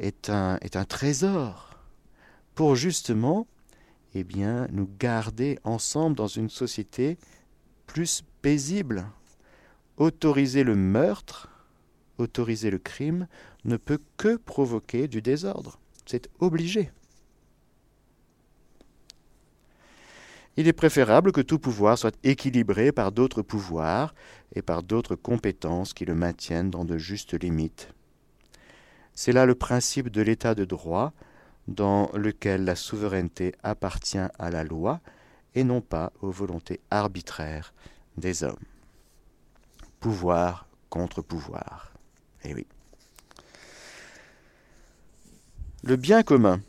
est 0.00 0.28
un, 0.28 0.58
est 0.60 0.74
un 0.74 0.84
trésor 0.84 1.78
pour 2.56 2.74
justement 2.74 3.46
eh 4.14 4.24
bien, 4.24 4.66
nous 4.72 4.88
garder 4.98 5.58
ensemble 5.64 6.16
dans 6.16 6.26
une 6.26 6.50
société 6.50 7.18
plus 7.86 8.22
paisible. 8.42 9.06
Autoriser 9.96 10.64
le 10.64 10.74
meurtre, 10.74 11.48
autoriser 12.18 12.70
le 12.70 12.78
crime, 12.78 13.26
ne 13.64 13.76
peut 13.76 14.00
que 14.16 14.36
provoquer 14.36 15.08
du 15.08 15.22
désordre. 15.22 15.78
C'est 16.06 16.28
obligé. 16.40 16.90
Il 20.56 20.66
est 20.66 20.72
préférable 20.72 21.32
que 21.32 21.40
tout 21.40 21.58
pouvoir 21.58 21.96
soit 21.96 22.16
équilibré 22.24 22.92
par 22.92 23.12
d'autres 23.12 23.42
pouvoirs 23.42 24.14
et 24.54 24.62
par 24.62 24.82
d'autres 24.82 25.14
compétences 25.14 25.94
qui 25.94 26.04
le 26.04 26.14
maintiennent 26.14 26.70
dans 26.70 26.84
de 26.84 26.98
justes 26.98 27.40
limites. 27.40 27.94
C'est 29.14 29.32
là 29.32 29.46
le 29.46 29.54
principe 29.54 30.08
de 30.08 30.22
l'état 30.22 30.54
de 30.54 30.64
droit, 30.64 31.12
dans 31.70 32.10
lequel 32.14 32.64
la 32.64 32.74
souveraineté 32.74 33.54
appartient 33.62 34.18
à 34.18 34.50
la 34.50 34.64
loi 34.64 35.00
et 35.54 35.64
non 35.64 35.80
pas 35.80 36.12
aux 36.20 36.30
volontés 36.30 36.80
arbitraires 36.90 37.72
des 38.16 38.42
hommes. 38.44 38.58
Pouvoir 40.00 40.66
contre 40.88 41.22
pouvoir. 41.22 41.92
Eh 42.44 42.54
oui. 42.54 42.66
Le 45.84 45.96
bien 45.96 46.22
commun. 46.22 46.60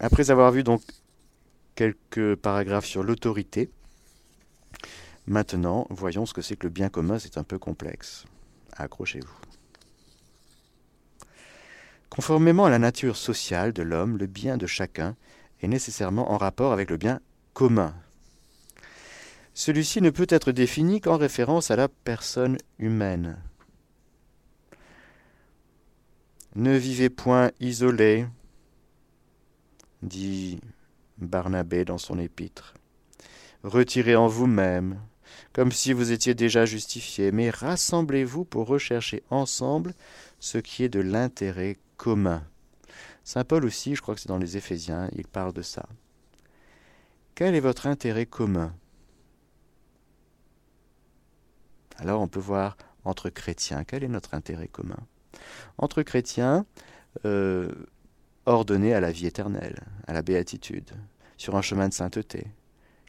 Après 0.00 0.30
avoir 0.30 0.52
vu 0.52 0.62
donc 0.62 0.80
quelques 1.74 2.36
paragraphes 2.36 2.86
sur 2.86 3.02
l'autorité, 3.02 3.68
maintenant 5.26 5.86
voyons 5.90 6.24
ce 6.24 6.32
que 6.32 6.40
c'est 6.40 6.56
que 6.56 6.68
le 6.68 6.72
bien 6.72 6.88
commun, 6.88 7.18
c'est 7.18 7.36
un 7.36 7.44
peu 7.44 7.58
complexe. 7.58 8.24
Accrochez-vous. 8.76 9.47
Conformément 12.18 12.64
à 12.64 12.70
la 12.70 12.80
nature 12.80 13.16
sociale 13.16 13.72
de 13.72 13.84
l'homme, 13.84 14.18
le 14.18 14.26
bien 14.26 14.56
de 14.56 14.66
chacun 14.66 15.14
est 15.62 15.68
nécessairement 15.68 16.32
en 16.32 16.36
rapport 16.36 16.72
avec 16.72 16.90
le 16.90 16.96
bien 16.96 17.20
commun. 17.52 17.94
Celui-ci 19.54 20.02
ne 20.02 20.10
peut 20.10 20.26
être 20.28 20.50
défini 20.50 21.00
qu'en 21.00 21.16
référence 21.16 21.70
à 21.70 21.76
la 21.76 21.86
personne 21.86 22.58
humaine. 22.80 23.40
Ne 26.56 26.76
vivez 26.76 27.08
point 27.08 27.52
isolé, 27.60 28.26
dit 30.02 30.58
Barnabé 31.18 31.84
dans 31.84 31.98
son 31.98 32.18
épître. 32.18 32.74
Retirez 33.62 34.16
en 34.16 34.26
vous-même, 34.26 34.98
comme 35.52 35.70
si 35.70 35.92
vous 35.92 36.10
étiez 36.10 36.34
déjà 36.34 36.66
justifié, 36.66 37.30
mais 37.30 37.50
rassemblez-vous 37.50 38.44
pour 38.44 38.66
rechercher 38.66 39.22
ensemble 39.30 39.94
ce 40.40 40.58
qui 40.58 40.82
est 40.82 40.88
de 40.88 40.98
l'intérêt 40.98 41.78
commun. 41.98 42.42
Saint 43.24 43.44
Paul 43.44 43.66
aussi, 43.66 43.94
je 43.94 44.00
crois 44.00 44.14
que 44.14 44.22
c'est 44.22 44.28
dans 44.28 44.38
les 44.38 44.56
Éphésiens, 44.56 45.10
il 45.12 45.26
parle 45.26 45.52
de 45.52 45.60
ça. 45.60 45.86
Quel 47.34 47.54
est 47.54 47.60
votre 47.60 47.86
intérêt 47.86 48.24
commun? 48.24 48.74
Alors 51.98 52.22
on 52.22 52.28
peut 52.28 52.40
voir 52.40 52.78
entre 53.04 53.28
chrétiens, 53.28 53.84
quel 53.84 54.02
est 54.04 54.08
notre 54.08 54.32
intérêt 54.32 54.68
commun? 54.68 54.98
Entre 55.76 56.02
chrétiens, 56.02 56.64
euh, 57.24 57.70
ordonnés 58.46 58.94
à 58.94 59.00
la 59.00 59.12
vie 59.12 59.26
éternelle, 59.26 59.84
à 60.06 60.12
la 60.12 60.22
béatitude, 60.22 60.90
sur 61.36 61.56
un 61.56 61.62
chemin 61.62 61.88
de 61.88 61.94
sainteté. 61.94 62.46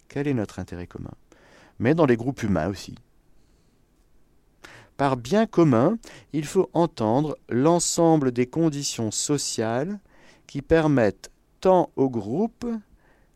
Quel 0.09 0.27
est 0.27 0.33
notre 0.33 0.59
intérêt 0.59 0.87
commun? 0.87 1.13
Mais 1.79 1.95
dans 1.95 2.05
les 2.05 2.17
groupes 2.17 2.43
humains 2.43 2.67
aussi. 2.67 2.95
Par 4.99 5.15
bien 5.15 5.45
commun, 5.45 5.97
il 6.33 6.45
faut 6.45 6.69
entendre 6.73 7.37
l'ensemble 7.47 8.33
des 8.33 8.47
conditions 8.47 9.11
sociales 9.11 9.97
qui 10.45 10.61
permettent 10.61 11.31
tant 11.61 11.89
au 11.95 12.09
groupe 12.09 12.67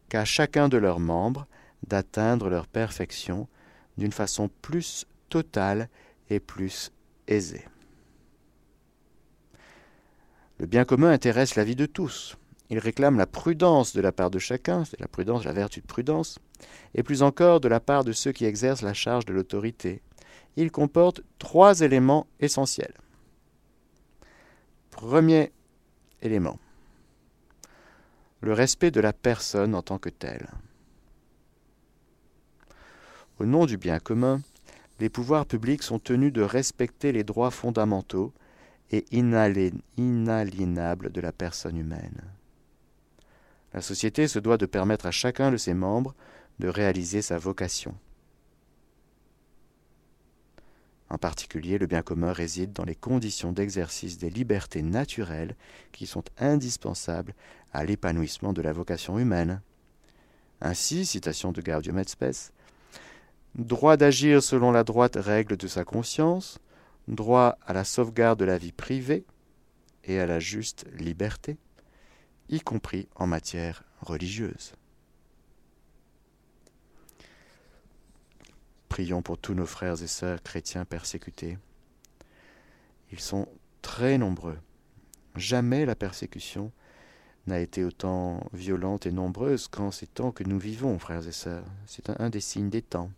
qu'à 0.10 0.26
chacun 0.26 0.68
de 0.68 0.76
leurs 0.76 1.00
membres 1.00 1.48
d'atteindre 1.88 2.50
leur 2.50 2.68
perfection 2.68 3.48
d'une 3.98 4.12
façon 4.12 4.50
plus 4.62 5.06
totale 5.30 5.88
et 6.30 6.42
plus 6.42 6.92
aisée. 7.30 7.64
Le 10.60 10.66
bien 10.66 10.84
commun 10.84 11.12
intéresse 11.12 11.56
la 11.56 11.64
vie 11.64 11.78
de 11.78 11.86
tous. 11.86 12.36
Il 12.72 12.80
réclame 12.80 13.18
la 13.18 13.26
prudence 13.26 13.94
de 13.94 14.02
la 14.02 14.12
part 14.12 14.32
de 14.32 14.40
chacun, 14.40 14.84
c'est 14.84 15.00
la 15.00 15.08
prudence, 15.08 15.46
la 15.46 15.54
vertu 15.54 15.80
de 15.80 15.88
prudence, 15.88 16.40
et 16.94 17.04
plus 17.04 17.24
encore 17.24 17.62
de 17.62 17.70
la 17.70 17.80
part 17.80 18.04
de 18.04 18.12
ceux 18.12 18.34
qui 18.34 18.44
exercent 18.44 18.82
la 18.82 18.94
charge 18.94 19.24
de 19.26 19.32
l'autorité, 19.32 20.02
il 20.56 20.72
comporte 20.72 21.22
trois 21.40 21.82
éléments 21.82 22.28
essentiels. 22.40 22.94
Premier 24.92 25.52
élément, 26.22 26.60
le 28.42 28.54
respect 28.54 28.92
de 28.92 29.02
la 29.02 29.14
personne 29.14 29.76
en 29.76 29.82
tant 29.82 29.98
que 29.98 30.10
telle. 30.10 30.50
Au 33.40 33.46
nom 33.46 33.66
du 33.66 33.78
bien 33.78 34.00
commun, 34.00 34.42
les 35.00 35.10
pouvoirs 35.10 35.46
publics 35.46 35.84
sont 35.84 36.00
tenus 36.00 36.32
de 36.32 36.42
respecter 36.42 37.12
les 37.12 37.24
droits 37.24 37.52
fondamentaux 37.52 38.32
et 38.92 39.06
inaliénables 39.12 41.12
de 41.12 41.22
la 41.22 41.32
personne 41.32 41.78
humaine. 41.78 42.22
La 43.74 43.82
société 43.82 44.28
se 44.28 44.38
doit 44.38 44.58
de 44.58 44.68
permettre 44.68 45.08
à 45.08 45.12
chacun 45.12 45.52
de 45.52 45.58
ses 45.58 45.74
membres 45.74 46.14
de 46.60 46.68
réaliser 46.68 47.24
sa 47.24 47.40
vocation. 47.40 47.96
En 51.14 51.20
particulier, 51.20 51.78
le 51.78 51.86
bien 51.86 52.02
commun 52.02 52.34
réside 52.34 52.74
dans 52.74 52.86
les 52.86 52.96
conditions 52.96 53.52
d'exercice 53.52 54.18
des 54.18 54.32
libertés 54.32 54.82
naturelles 54.82 55.56
qui 55.92 56.08
sont 56.08 56.24
indispensables 56.40 57.36
à 57.72 57.86
l'épanouissement 57.86 58.52
de 58.52 58.64
la 58.64 58.74
vocation 58.74 59.20
humaine. 59.20 59.62
Ainsi, 60.60 61.06
citation 61.06 61.52
de 61.52 61.62
Gaudium 61.62 62.00
et 62.00 62.04
Spes, 62.08 62.52
droit 63.54 63.96
d'agir 63.96 64.42
selon 64.42 64.72
la 64.72 64.84
droite 64.84 65.16
règle 65.16 65.56
de 65.56 65.68
sa 65.68 65.84
conscience, 65.84 66.58
droit 67.08 67.60
à 67.68 67.74
la 67.74 67.84
sauvegarde 67.84 68.40
de 68.40 68.46
la 68.46 68.58
vie 68.58 68.72
privée 68.72 69.24
et 70.06 70.20
à 70.20 70.26
la 70.26 70.40
juste 70.40 70.88
liberté, 70.98 71.58
y 72.50 72.60
compris 72.60 73.08
en 73.14 73.28
matière 73.28 73.84
religieuse. 74.02 74.74
Prions 78.94 79.24
pour 79.24 79.40
tous 79.40 79.56
nos 79.56 79.66
frères 79.66 80.04
et 80.04 80.08
sœurs 80.08 80.44
chrétiens 80.44 80.86
persécutés. 80.86 81.58
Ils 83.12 83.20
sont 83.20 83.48
très 83.82 84.20
nombreux. 84.20 84.60
Jamais 85.36 85.88
la 85.88 85.96
persécution 85.96 86.72
n'a 87.48 87.60
été 87.60 87.84
autant 87.84 88.46
violente 88.54 89.08
et 89.08 89.12
nombreuse 89.12 89.68
qu'en 89.68 89.90
ces 89.90 90.06
temps 90.06 90.32
que 90.32 90.44
nous 90.44 90.60
vivons, 90.60 91.00
frères 91.00 91.28
et 91.28 91.32
sœurs. 91.32 91.66
C'est 91.88 92.12
un, 92.12 92.30
des 92.30 92.40
signes 92.40 92.70
des 92.70 92.84
temps. 92.84 93.10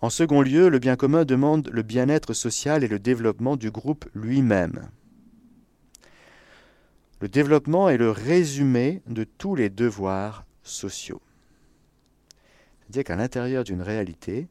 En 0.00 0.10
second 0.10 0.42
lieu, 0.42 0.68
le 0.68 0.78
bien 0.78 0.94
commun 0.94 1.24
demande 1.24 1.68
le 1.72 1.82
bien-être 1.82 2.34
social 2.34 2.84
et 2.84 2.88
le 2.88 3.00
développement 3.00 3.56
du 3.56 3.72
groupe 3.72 4.08
lui-même. 4.14 4.90
Le 7.20 7.28
développement 7.28 7.88
est 7.88 7.98
le 7.98 8.12
résumé 8.12 9.02
de 9.08 9.24
tous 9.24 9.56
les 9.56 9.70
devoirs 9.70 10.46
sociaux. 10.62 11.20
C'est-à-dire 12.92 13.04
qu'à 13.06 13.16
l'intérieur 13.16 13.64
d'une 13.64 13.80
réalité, 13.80 14.48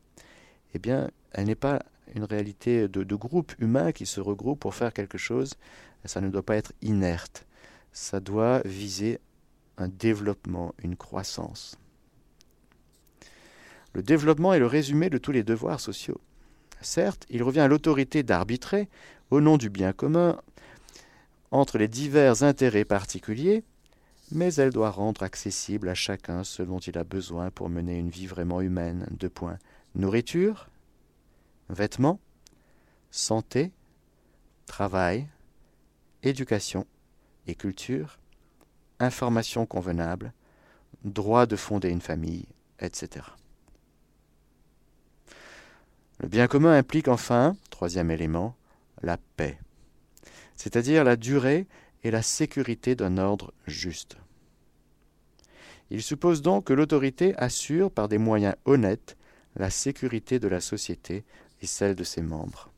eh 0.73 0.80
bien, 0.80 1.12
elle 1.32 1.45
n'est 1.45 1.54
pas 1.54 1.84
une 2.15 2.23
réalité 2.23 2.88
de, 2.88 3.04
de 3.04 3.15
groupe 3.15 3.54
humain 3.60 3.91
qui 3.91 4.08
se 4.08 4.19
regroupe 4.19 4.60
pour 4.60 4.73
faire 4.73 4.93
quelque 4.93 5.19
chose. 5.19 5.54
Ça 6.06 6.21
ne 6.21 6.30
doit 6.30 6.41
pas 6.41 6.56
être 6.56 6.73
inerte. 6.82 7.45
Ça 7.93 8.19
doit 8.19 8.63
viser 8.65 9.19
un 9.77 9.89
développement, 9.89 10.73
une 10.82 10.95
croissance. 10.95 11.77
Le 13.93 14.01
développement 14.01 14.56
est 14.56 14.60
le 14.60 14.65
résumé 14.65 15.12
de 15.12 15.19
tous 15.19 15.32
les 15.32 15.43
devoirs 15.43 15.80
sociaux. 15.80 16.19
Certes, 16.82 17.27
il 17.30 17.43
revient 17.43 17.60
à 17.60 17.67
l'autorité 17.67 18.23
d'arbitrer, 18.23 18.89
au 19.30 19.39
nom 19.39 19.58
du 19.58 19.69
bien 19.69 19.93
commun, 19.93 20.41
entre 21.51 21.77
les 21.77 21.88
divers 21.88 22.41
intérêts 22.41 22.86
particuliers, 22.86 23.63
mais 24.32 24.54
elle 24.56 24.72
doit 24.72 24.89
rendre 24.89 25.24
accessible 25.24 25.89
à 25.89 25.96
chacun 25.96 26.44
ce 26.44 26.63
dont 26.63 26.80
il 26.80 26.98
a 26.98 27.04
besoin 27.04 27.52
pour 27.52 27.70
mener 27.70 27.98
une 27.98 28.10
vie 28.10 28.28
vraiment 28.28 28.62
humaine. 28.62 29.06
Deux 29.12 29.30
points. 29.30 29.58
Nourriture, 29.96 30.70
vêtements, 31.70 32.20
santé, 33.12 33.72
travail, 34.65 35.28
éducation 36.24 36.86
et 37.48 37.56
culture, 37.56 38.20
information 39.00 39.65
convenable, 39.65 40.34
droit 41.04 41.46
de 41.46 41.56
fonder 41.56 41.89
une 41.89 42.02
famille, 42.02 42.46
etc. 42.80 43.26
Le 46.20 46.28
bien 46.28 46.48
commun 46.48 46.78
implique 46.78 47.08
enfin, 47.08 47.56
troisième 47.70 48.12
élément, 48.12 48.56
la 49.02 49.17
paix, 49.17 49.58
c'est-à-dire 50.56 51.04
la 51.04 51.15
durée 51.15 51.65
et 52.04 52.12
la 52.12 52.22
sécurité 52.22 52.96
d'un 52.96 53.18
ordre 53.18 53.54
juste. 53.68 54.18
Il 55.90 56.02
suppose 56.02 56.42
donc 56.42 56.66
que 56.66 56.74
l'autorité 56.74 57.36
assure 57.36 57.92
par 57.92 58.08
des 58.08 58.18
moyens 58.18 58.56
honnêtes 58.66 59.18
la 59.56 59.70
sécurité 59.70 60.40
de 60.40 60.48
la 60.48 60.62
société 60.62 61.26
et 61.62 61.68
celle 61.68 61.96
de 61.96 62.04
ses 62.04 62.22
membres. 62.22 62.72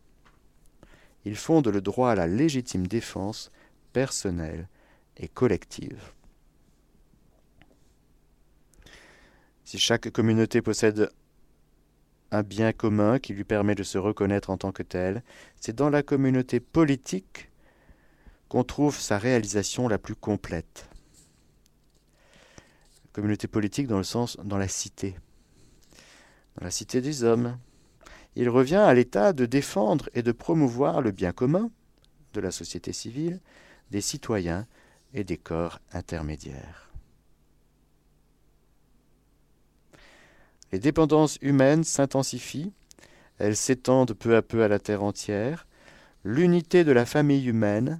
Il 1.26 1.36
fonde 1.36 1.68
le 1.68 1.82
droit 1.82 2.12
à 2.12 2.16
la 2.16 2.28
légitime 2.28 2.88
défense 2.88 3.52
personnelle 3.94 4.68
et 5.18 5.28
collective. 5.28 6.12
Si 9.64 9.78
chaque 9.78 10.10
communauté 10.10 10.62
possède 10.62 11.10
un 12.34 12.42
bien 12.42 12.74
commun 12.74 13.20
qui 13.20 13.34
lui 13.34 13.44
permet 13.44 13.76
de 13.76 13.84
se 13.84 14.00
reconnaître 14.00 14.50
en 14.50 14.58
tant 14.58 14.72
que 14.72 14.84
tel. 14.84 15.24
C'est 15.56 15.76
dans 15.76 15.92
la 15.92 16.02
communauté 16.02 16.60
politique 16.60 17.50
qu'on 18.54 18.63
trouve 18.63 19.00
sa 19.00 19.18
réalisation 19.18 19.88
la 19.88 19.98
plus 19.98 20.13
complète. 20.13 20.88
Communauté 23.12 23.48
politique 23.48 23.88
dans 23.88 23.98
le 23.98 24.04
sens 24.04 24.38
dans 24.44 24.60
la 24.60 24.68
cité, 24.68 25.16
dans 26.60 26.66
la 26.66 26.70
cité 26.70 27.02
des 27.02 27.24
hommes. 27.24 27.58
Il 28.36 28.50
revient 28.50 28.76
à 28.76 28.94
l'État 28.94 29.34
de 29.34 29.48
défendre 29.48 30.08
et 30.13 30.22
de 30.22 30.32
promouvoir 30.32 31.02
le 31.02 31.10
bien 31.10 31.32
commun 31.32 31.72
de 32.34 32.42
la 32.42 32.52
société 32.52 32.94
civile, 32.94 33.42
des 33.89 34.02
citoyens 34.02 34.68
et 35.16 35.24
des 35.24 35.38
corps 35.38 35.80
intermédiaires. 35.92 36.92
Les 40.72 40.78
dépendances 40.78 41.39
humaines 41.42 41.84
s'intensifient, 41.84 42.72
elles 43.39 43.58
s'étendent 43.58 44.13
peu 44.13 44.36
à 44.36 44.44
peu 44.44 44.62
à 44.62 44.68
la 44.68 44.78
terre 44.78 45.02
entière. 45.02 45.66
L'unité 46.24 46.84
de 46.84 46.92
la 46.92 47.08
famille 47.08 47.48
humaine, 47.48 48.00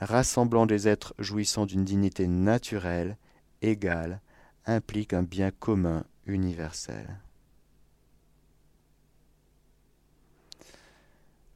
rassemblant 0.00 0.66
des 0.66 0.88
êtres 0.88 1.14
jouissant 1.18 1.66
d'une 1.66 1.84
dignité 1.84 2.26
naturelle, 2.26 3.16
égale, 3.62 4.20
implique 4.66 5.12
un 5.12 5.22
bien 5.22 5.50
commun 5.50 6.04
universel. 6.26 7.18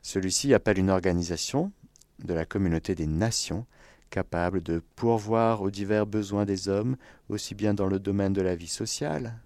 Celui-ci 0.03 0.53
appelle 0.53 0.79
une 0.79 0.91
organisation 0.91 1.73
de 2.19 2.35
la 2.35 2.45
communauté 2.45 2.95
des 2.95 3.07
nations 3.07 3.67
capable 4.11 4.63
de 4.63 4.81
pourvoir 4.95 5.63
aux 5.63 5.71
divers 5.71 6.07
besoins 6.07 6.45
des 6.45 6.69
hommes, 6.69 6.97
aussi 7.29 7.55
bien 7.55 7.75
dans 7.75 7.89
le 7.89 7.99
domaine 7.99 8.33
de 8.33 8.43
la 8.43 8.55
vie 8.55 8.69
sociale, 8.69 9.41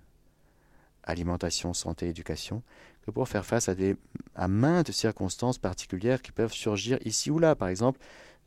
alimentation, 1.05 1.73
santé, 1.73 2.09
éducation, 2.09 2.63
que 3.07 3.11
pour 3.11 3.29
faire 3.29 3.47
face 3.47 3.71
à, 3.71 3.75
des, 3.75 3.97
à 4.35 4.47
maintes 4.49 4.93
circonstances 4.93 5.57
particulières 5.57 6.21
qui 6.21 6.33
peuvent 6.33 6.53
surgir 6.53 6.99
ici 7.07 7.31
ou 7.31 7.39
là. 7.39 7.55
Par 7.55 7.69
exemple, 7.69 7.99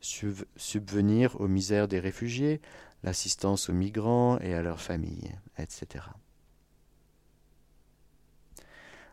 subvenir 0.02 1.40
aux 1.40 1.48
misères 1.48 1.88
des 1.88 2.00
réfugiés, 2.00 2.60
l'assistance 3.02 3.68
aux 3.68 3.72
migrants 3.72 4.38
et 4.40 4.54
à 4.54 4.62
leurs 4.62 4.80
familles, 4.80 5.32
etc. 5.58 6.04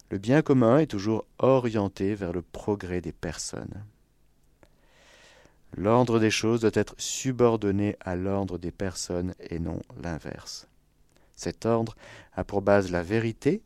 Le 0.09 0.17
bien 0.17 0.41
commun 0.41 0.79
est 0.79 0.87
toujours 0.87 1.25
orienté 1.37 2.15
vers 2.15 2.33
le 2.33 2.41
progrès 2.41 2.99
des 2.99 3.11
personnes. 3.11 3.85
L'ordre 5.77 6.19
des 6.19 6.31
choses 6.31 6.61
doit 6.61 6.71
être 6.73 6.95
subordonné 6.97 7.95
à 7.99 8.15
l'ordre 8.15 8.57
des 8.57 8.71
personnes 8.71 9.35
et 9.39 9.59
non 9.59 9.79
l'inverse. 10.01 10.67
Cet 11.35 11.65
ordre 11.67 11.95
a 12.33 12.43
pour 12.43 12.63
base 12.63 12.91
la 12.91 13.03
vérité, 13.03 13.61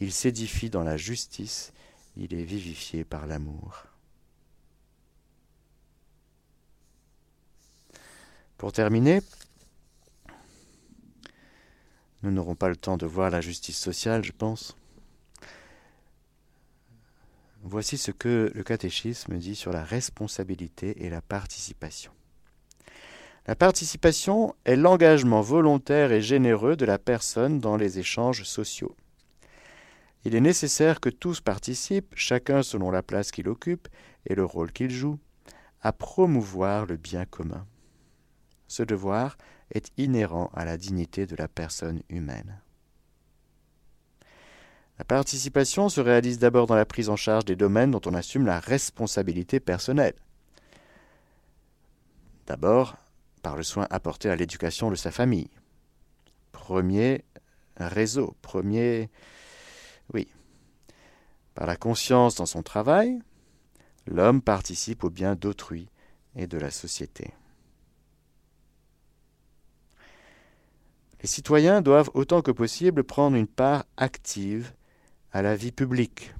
il 0.00 0.10
s'édifie 0.10 0.70
dans 0.70 0.82
la 0.82 0.96
justice, 0.96 1.72
il 2.16 2.34
est 2.34 2.44
vivifié 2.44 3.04
par 3.04 3.26
l'amour. 3.26 3.84
Pour 8.56 8.72
terminer, 8.72 9.20
nous 12.22 12.30
n'aurons 12.30 12.54
pas 12.54 12.68
le 12.68 12.76
temps 12.76 12.96
de 12.96 13.06
voir 13.06 13.30
la 13.30 13.40
justice 13.40 13.78
sociale, 13.78 14.24
je 14.24 14.32
pense. 14.32 14.76
Voici 17.62 17.98
ce 17.98 18.10
que 18.10 18.52
le 18.54 18.62
catéchisme 18.62 19.38
dit 19.38 19.56
sur 19.56 19.72
la 19.72 19.82
responsabilité 19.82 21.04
et 21.04 21.10
la 21.10 21.20
participation. 21.20 22.12
La 23.46 23.56
participation 23.56 24.54
est 24.64 24.76
l'engagement 24.76 25.42
volontaire 25.42 26.12
et 26.12 26.22
généreux 26.22 26.76
de 26.76 26.86
la 26.86 26.98
personne 26.98 27.60
dans 27.60 27.76
les 27.76 27.98
échanges 27.98 28.44
sociaux. 28.44 28.96
Il 30.24 30.34
est 30.34 30.40
nécessaire 30.40 31.00
que 31.00 31.10
tous 31.10 31.42
participent, 31.42 32.14
chacun 32.14 32.62
selon 32.62 32.90
la 32.90 33.02
place 33.02 33.30
qu'il 33.30 33.48
occupe 33.48 33.88
et 34.26 34.34
le 34.34 34.44
rôle 34.44 34.72
qu'il 34.72 34.90
joue, 34.90 35.18
à 35.82 35.92
promouvoir 35.92 36.86
le 36.86 36.96
bien 36.96 37.26
commun. 37.26 37.66
Ce 38.74 38.82
devoir 38.82 39.38
est 39.70 39.92
inhérent 39.98 40.50
à 40.52 40.64
la 40.64 40.76
dignité 40.76 41.26
de 41.26 41.36
la 41.36 41.46
personne 41.46 42.02
humaine. 42.08 42.60
La 44.98 45.04
participation 45.04 45.88
se 45.88 46.00
réalise 46.00 46.40
d'abord 46.40 46.66
dans 46.66 46.74
la 46.74 46.84
prise 46.84 47.08
en 47.08 47.14
charge 47.14 47.44
des 47.44 47.54
domaines 47.54 47.92
dont 47.92 48.00
on 48.04 48.14
assume 48.14 48.46
la 48.46 48.58
responsabilité 48.58 49.60
personnelle. 49.60 50.16
D'abord, 52.48 52.96
par 53.42 53.54
le 53.54 53.62
soin 53.62 53.86
apporté 53.90 54.28
à 54.28 54.34
l'éducation 54.34 54.90
de 54.90 54.96
sa 54.96 55.12
famille. 55.12 55.50
Premier 56.50 57.22
réseau, 57.76 58.34
premier... 58.42 59.08
Oui. 60.12 60.26
Par 61.54 61.68
la 61.68 61.76
conscience 61.76 62.34
dans 62.34 62.46
son 62.46 62.64
travail, 62.64 63.20
l'homme 64.08 64.42
participe 64.42 65.04
au 65.04 65.10
bien 65.10 65.36
d'autrui 65.36 65.88
et 66.34 66.48
de 66.48 66.58
la 66.58 66.72
société. 66.72 67.34
Les 71.24 71.28
citoyens 71.28 71.80
doivent 71.80 72.10
autant 72.12 72.42
que 72.42 72.50
possible 72.50 73.02
prendre 73.02 73.34
une 73.34 73.46
part 73.46 73.86
active 73.96 74.74
à 75.32 75.40
la 75.40 75.56
vie 75.56 75.72
publique. 75.72 76.34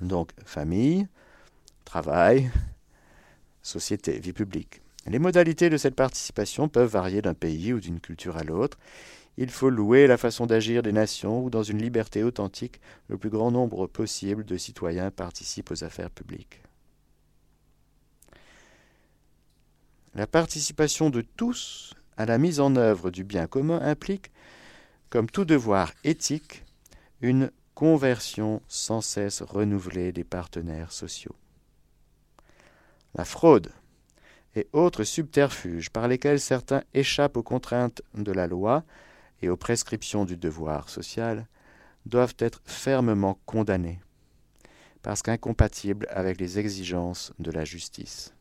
Donc 0.00 0.32
famille, 0.44 1.06
travail, 1.84 2.50
société, 3.62 4.18
vie 4.18 4.32
publique. 4.32 4.82
Les 5.06 5.20
modalités 5.20 5.70
de 5.70 5.76
cette 5.76 5.94
participation 5.94 6.68
peuvent 6.68 6.90
varier 6.90 7.22
d'un 7.22 7.32
pays 7.32 7.72
ou 7.72 7.78
d'une 7.78 8.00
culture 8.00 8.36
à 8.36 8.42
l'autre. 8.42 8.76
Il 9.36 9.50
faut 9.50 9.70
louer 9.70 10.08
la 10.08 10.18
façon 10.18 10.46
d'agir 10.46 10.82
des 10.82 10.90
nations 10.90 11.44
où, 11.44 11.48
dans 11.48 11.62
une 11.62 11.80
liberté 11.80 12.24
authentique, 12.24 12.80
le 13.06 13.18
plus 13.18 13.30
grand 13.30 13.52
nombre 13.52 13.86
possible 13.86 14.44
de 14.44 14.56
citoyens 14.56 15.12
participent 15.12 15.70
aux 15.70 15.84
affaires 15.84 16.10
publiques. 16.10 16.60
La 20.16 20.26
participation 20.26 21.08
de 21.08 21.20
tous 21.20 21.94
à 22.22 22.24
la 22.24 22.38
mise 22.38 22.60
en 22.60 22.76
œuvre 22.76 23.10
du 23.10 23.24
bien 23.24 23.48
commun 23.48 23.80
implique, 23.82 24.30
comme 25.10 25.28
tout 25.28 25.44
devoir 25.44 25.92
éthique, 26.04 26.64
une 27.20 27.50
conversion 27.74 28.62
sans 28.68 29.00
cesse 29.00 29.42
renouvelée 29.42 30.12
des 30.12 30.22
partenaires 30.22 30.92
sociaux. 30.92 31.34
La 33.16 33.24
fraude, 33.24 33.72
et 34.54 34.68
autres 34.72 35.02
subterfuges 35.02 35.90
par 35.90 36.06
lesquels 36.06 36.38
certains 36.38 36.84
échappent 36.94 37.38
aux 37.38 37.42
contraintes 37.42 38.02
de 38.14 38.30
la 38.30 38.46
loi 38.46 38.84
et 39.40 39.48
aux 39.48 39.56
prescriptions 39.56 40.24
du 40.24 40.36
devoir 40.36 40.90
social 40.90 41.48
doivent 42.06 42.36
être 42.38 42.62
fermement 42.64 43.40
condamnés, 43.46 43.98
parce 45.02 45.22
qu'incompatibles 45.22 46.06
avec 46.08 46.38
les 46.38 46.60
exigences 46.60 47.32
de 47.40 47.50
la 47.50 47.64
justice. 47.64 48.32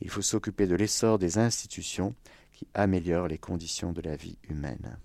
Il 0.00 0.10
faut 0.10 0.22
s'occuper 0.22 0.66
de 0.66 0.74
l'essor 0.74 1.18
des 1.18 1.38
institutions 1.38 2.14
qui 2.52 2.66
améliorent 2.74 3.28
les 3.28 3.38
conditions 3.38 3.92
de 3.92 4.00
la 4.00 4.16
vie 4.16 4.38
humaine. 4.48 4.98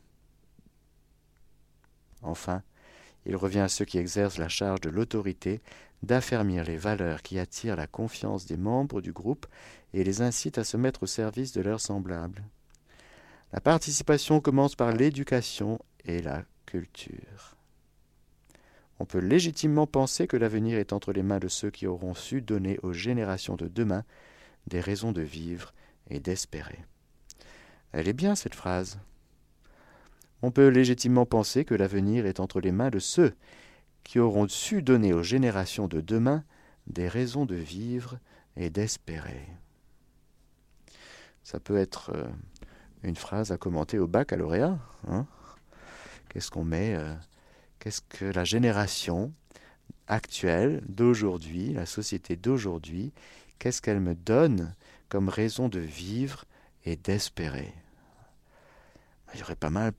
Enfin, 2.22 2.64
il 3.26 3.36
revient 3.36 3.60
à 3.60 3.70
ceux 3.70 3.86
qui 3.86 3.98
exercent 3.98 4.38
la 4.38 4.50
charge 4.50 4.82
de 4.82 4.90
l'autorité 4.90 5.62
d'affermir 6.04 6.64
les 6.64 6.78
valeurs 6.78 7.22
qui 7.22 7.40
attirent 7.40 7.76
la 7.76 7.88
confiance 7.88 8.46
des 8.46 8.58
membres 8.58 9.02
du 9.02 9.12
groupe 9.12 9.48
et 9.94 10.04
les 10.04 10.22
incitent 10.22 10.58
à 10.58 10.64
se 10.64 10.78
mettre 10.78 11.04
au 11.04 11.08
service 11.08 11.52
de 11.52 11.62
leurs 11.62 11.82
semblables. 11.82 12.44
La 13.54 13.62
participation 13.62 14.42
commence 14.42 14.76
par 14.76 14.92
l'éducation 14.92 15.80
et 16.04 16.22
la 16.22 16.44
culture. 16.66 17.56
On 19.00 19.06
peut 19.06 19.20
légitimement 19.20 19.88
penser 19.88 20.28
que 20.28 20.38
l'avenir 20.38 20.78
est 20.78 20.94
entre 20.94 21.12
les 21.12 21.24
mains 21.24 21.40
de 21.40 21.48
ceux 21.48 21.70
qui 21.70 21.88
auront 21.88 22.14
su 22.14 22.42
donner 22.42 22.80
aux 22.82 22.94
générations 22.94 23.56
de 23.56 23.68
demain 23.68 24.04
des 24.68 24.80
raisons 24.80 25.12
de 25.12 25.22
vivre 25.22 25.74
et 26.10 26.20
d'espérer. 26.20 26.80
Elle 27.92 28.08
est 28.08 28.14
bien 28.14 28.36
cette 28.36 28.56
phrase. 28.56 29.00
On 30.42 30.52
peut 30.52 30.68
légitimement 30.68 31.26
penser 31.26 31.66
que 31.66 31.76
l'avenir 31.76 32.26
est 32.26 32.40
entre 32.40 32.60
les 32.60 32.72
mains 32.72 32.90
de 32.90 33.00
ceux 33.00 33.34
qui 34.04 34.20
auront 34.20 34.48
su 34.48 34.82
donner 34.82 35.14
aux 35.14 35.24
générations 35.24 35.88
de 35.88 36.02
demain 36.02 36.44
des 36.88 37.08
raisons 37.08 37.46
de 37.46 37.56
vivre 37.56 38.20
et 38.56 38.70
d'espérer. 38.70 39.48
Ça 41.44 41.60
peut 41.60 41.78
être 41.78 42.12
euh, 42.16 42.28
une 43.04 43.16
phrase 43.16 43.52
à 43.52 43.58
commenter 43.58 44.00
au 44.00 44.08
baccalauréat. 44.08 44.78
Hein 45.08 45.26
Qu'est-ce 46.30 46.52
qu'on 46.52 46.64
met 46.64 46.96
euh, 46.96 47.14
Qu'est-ce 47.80 48.02
que 48.02 48.26
la 48.26 48.44
génération 48.44 49.34
actuelle 50.08 50.84
d'aujourd'hui, 50.88 51.74
la 51.74 51.86
société 51.86 52.36
d'aujourd'hui, 52.36 53.14
qu'est-ce 53.60 53.82
qu'elle 53.82 54.00
me 54.00 54.16
donne 54.16 54.74
comme 55.10 55.30
raison 55.30 55.70
de 55.70 55.80
vivre 55.80 56.46
et 56.84 56.96
d'espérer? 56.96 57.74
Il 59.34 59.40
y 59.40 59.44
aurait 59.44 59.56
pas 59.56 59.70
mal 59.70 59.94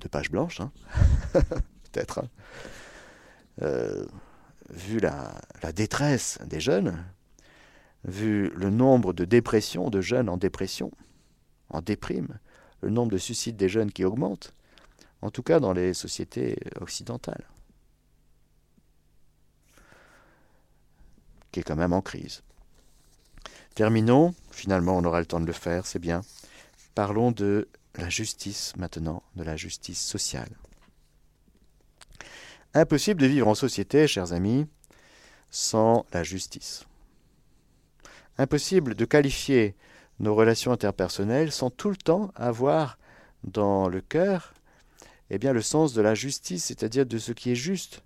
de 0.00 0.08
pages 0.08 0.30
blanches, 0.30 0.60
hein 0.60 0.72
peut-être. 1.32 2.20
Hein. 2.20 2.28
Euh, 3.62 4.06
vu 4.70 5.00
la, 5.00 5.34
la, 5.62 5.72
détresse 5.72 6.38
des 6.46 6.60
jeunes, 6.60 7.04
vu 8.04 8.50
le 8.50 8.70
nombre 8.70 9.12
de 9.12 9.24
dépressions, 9.24 9.90
de 9.90 10.00
jeunes 10.00 10.28
en 10.28 10.36
dépression, 10.36 10.90
en 11.68 11.82
déprime, 11.82 12.38
le 12.80 12.90
nombre 12.90 13.12
de 13.12 13.18
suicides 13.18 13.56
des 13.56 13.68
jeunes 13.68 13.92
qui 13.92 14.04
augmente, 14.04 14.54
en 15.22 15.30
tout 15.30 15.42
cas 15.42 15.60
dans 15.60 15.72
les 15.72 15.92
sociétés 15.92 16.56
occidentales, 16.80 17.44
qui 21.52 21.60
est 21.60 21.62
quand 21.62 21.76
même 21.76 21.92
en 21.92 22.00
crise. 22.00 22.42
Terminons, 23.80 24.34
finalement 24.50 24.98
on 24.98 25.04
aura 25.04 25.20
le 25.20 25.24
temps 25.24 25.40
de 25.40 25.46
le 25.46 25.54
faire, 25.54 25.86
c'est 25.86 25.98
bien. 25.98 26.20
Parlons 26.94 27.32
de 27.32 27.66
la 27.94 28.10
justice 28.10 28.74
maintenant, 28.76 29.22
de 29.36 29.42
la 29.42 29.56
justice 29.56 30.04
sociale. 30.04 30.50
Impossible 32.74 33.22
de 33.22 33.26
vivre 33.26 33.48
en 33.48 33.54
société, 33.54 34.06
chers 34.06 34.34
amis, 34.34 34.66
sans 35.50 36.04
la 36.12 36.22
justice. 36.22 36.84
Impossible 38.36 38.94
de 38.94 39.06
qualifier 39.06 39.74
nos 40.18 40.34
relations 40.34 40.72
interpersonnelles 40.72 41.50
sans 41.50 41.70
tout 41.70 41.88
le 41.88 41.96
temps 41.96 42.32
avoir 42.34 42.98
dans 43.44 43.88
le 43.88 44.02
cœur 44.02 44.52
eh 45.30 45.38
bien, 45.38 45.54
le 45.54 45.62
sens 45.62 45.94
de 45.94 46.02
la 46.02 46.14
justice, 46.14 46.66
c'est-à-dire 46.66 47.06
de 47.06 47.16
ce 47.16 47.32
qui 47.32 47.52
est 47.52 47.54
juste. 47.54 48.02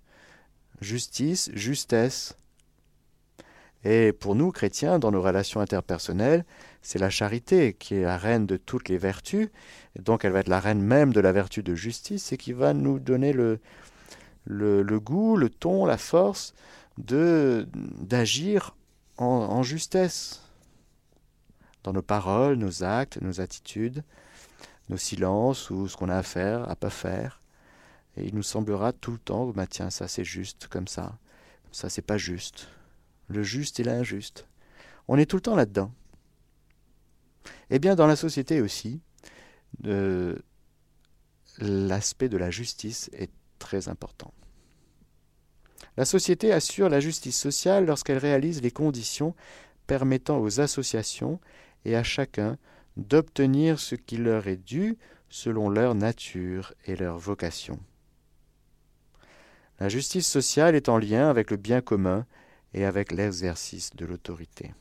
Justice, 0.79 1.51
justesse. 1.53 2.37
Et 3.85 4.13
pour 4.13 4.33
nous, 4.33 4.51
chrétiens, 4.51 4.97
dans 4.97 5.11
nos 5.11 5.21
relations 5.21 5.61
interpersonnelles, 5.61 6.43
c'est 6.81 6.97
la 6.97 7.11
charité 7.11 7.73
qui 7.73 7.93
est 7.93 8.01
la 8.01 8.17
reine 8.17 8.47
de 8.47 8.57
toutes 8.57 8.89
les 8.89 8.97
vertus, 8.97 9.49
donc 9.99 10.25
elle 10.25 10.31
va 10.31 10.39
être 10.39 10.49
la 10.49 10.59
reine 10.59 10.81
même 10.81 11.13
de 11.13 11.19
la 11.19 11.31
vertu 11.31 11.61
de 11.61 11.75
justice, 11.75 12.33
et 12.33 12.37
qui 12.37 12.51
va 12.51 12.73
nous 12.73 12.97
donner 12.97 13.31
le, 13.31 13.59
goût, 14.47 15.37
le 15.37 15.49
ton, 15.49 15.85
la 15.85 15.99
force 15.99 16.55
de 16.97 17.67
d'agir 17.73 18.75
en, 19.17 19.25
en 19.25 19.61
justesse 19.61 20.41
dans 21.83 21.93
nos 21.93 22.01
paroles, 22.01 22.55
nos 22.55 22.83
actes, 22.83 23.21
nos 23.21 23.39
attitudes, 23.39 24.03
nos 24.89 24.97
silences 24.97 25.69
ou 25.69 25.87
ce 25.87 25.95
qu'on 25.95 26.09
a 26.09 26.17
à 26.17 26.23
faire, 26.23 26.67
à 26.69 26.75
pas 26.75 26.89
faire. 26.89 27.39
Et 28.17 28.25
il 28.25 28.33
nous 28.33 28.43
semblera 28.43 28.93
tout 28.93 29.11
le 29.11 29.19
temps, 29.19 29.45
bah 29.47 29.67
tiens, 29.67 29.91
ça 29.91 30.07
c'est 30.07 30.23
juste 30.23 30.67
comme 30.69 30.87
ça, 30.87 31.19
ça 31.71 31.89
c'est 31.89 32.01
pas 32.01 32.17
juste. 32.17 32.67
Le 33.27 33.43
juste 33.43 33.79
et 33.79 33.83
l'injuste. 33.83 34.47
On 35.07 35.17
est 35.17 35.25
tout 35.25 35.37
le 35.37 35.41
temps 35.41 35.55
là-dedans. 35.55 35.91
Eh 37.69 37.79
bien, 37.79 37.95
dans 37.95 38.07
la 38.07 38.15
société 38.15 38.61
aussi, 38.61 39.01
euh, 39.85 40.35
l'aspect 41.59 42.29
de 42.29 42.37
la 42.37 42.51
justice 42.51 43.09
est 43.13 43.31
très 43.59 43.87
important. 43.87 44.33
La 45.97 46.05
société 46.05 46.51
assure 46.51 46.89
la 46.89 46.99
justice 46.99 47.39
sociale 47.39 47.85
lorsqu'elle 47.85 48.17
réalise 48.17 48.61
les 48.61 48.71
conditions 48.71 49.35
permettant 49.87 50.39
aux 50.39 50.59
associations 50.59 51.39
et 51.85 51.95
à 51.95 52.03
chacun 52.03 52.57
d'obtenir 52.97 53.79
ce 53.79 53.95
qui 53.95 54.17
leur 54.17 54.47
est 54.47 54.57
dû 54.57 54.97
selon 55.29 55.69
leur 55.69 55.95
nature 55.95 56.73
et 56.85 56.95
leur 56.95 57.17
vocation. 57.17 57.79
La 59.79 59.89
justice 59.89 60.27
sociale 60.27 60.75
est 60.75 60.89
en 60.89 60.97
lien 60.97 61.29
avec 61.29 61.51
le 61.51 61.57
bien 61.57 61.81
commun 61.81 62.25
et 62.75 62.83
avec 62.83 63.13
l'exercice 63.13 63.95
de 63.95 64.05
l'autorité. 64.05 64.73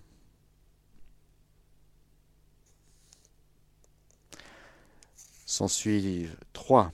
S'en 5.47 5.69
suivent 5.69 6.37
trois 6.53 6.93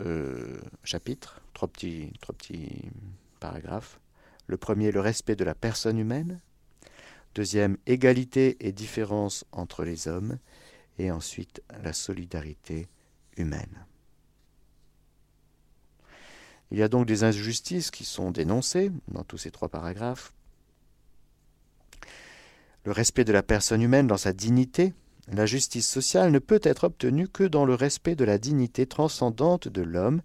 euh, 0.00 0.58
chapitres, 0.84 1.42
trois 1.52 1.68
petits 1.68 2.10
paragraphes. 3.40 4.00
Le 4.46 4.56
premier, 4.56 4.90
le 4.90 5.00
respect 5.00 5.36
de 5.36 5.44
la 5.44 5.54
personne 5.54 5.98
humaine. 5.98 6.40
Deuxième, 7.34 7.76
égalité 7.84 8.56
et 8.66 8.72
différence 8.72 9.44
entre 9.52 9.84
les 9.84 10.08
hommes. 10.08 10.38
Et 10.98 11.10
ensuite, 11.10 11.62
la 11.82 11.92
solidarité 11.92 12.88
humaine. 13.36 13.84
Il 16.72 16.78
y 16.78 16.82
a 16.82 16.88
donc 16.88 17.06
des 17.06 17.22
injustices 17.22 17.92
qui 17.92 18.04
sont 18.04 18.32
dénoncées 18.32 18.90
dans 19.08 19.22
tous 19.22 19.38
ces 19.38 19.52
trois 19.52 19.68
paragraphes. 19.68 20.32
Le 22.84 22.90
respect 22.90 23.24
de 23.24 23.32
la 23.32 23.44
personne 23.44 23.82
humaine 23.82 24.08
dans 24.08 24.16
sa 24.16 24.32
dignité. 24.32 24.92
La 25.32 25.46
justice 25.46 25.88
sociale 25.88 26.32
ne 26.32 26.40
peut 26.40 26.60
être 26.64 26.84
obtenue 26.84 27.28
que 27.28 27.44
dans 27.44 27.64
le 27.64 27.74
respect 27.74 28.16
de 28.16 28.24
la 28.24 28.38
dignité 28.38 28.86
transcendante 28.86 29.68
de 29.68 29.82
l'homme. 29.82 30.20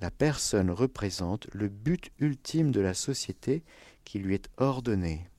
La 0.00 0.12
personne 0.12 0.70
représente 0.70 1.48
le 1.52 1.68
but 1.68 2.12
ultime 2.20 2.70
de 2.70 2.80
la 2.80 2.94
société 2.94 3.64
qui 4.04 4.20
lui 4.20 4.36
est 4.36 4.48
ordonné 4.56 5.30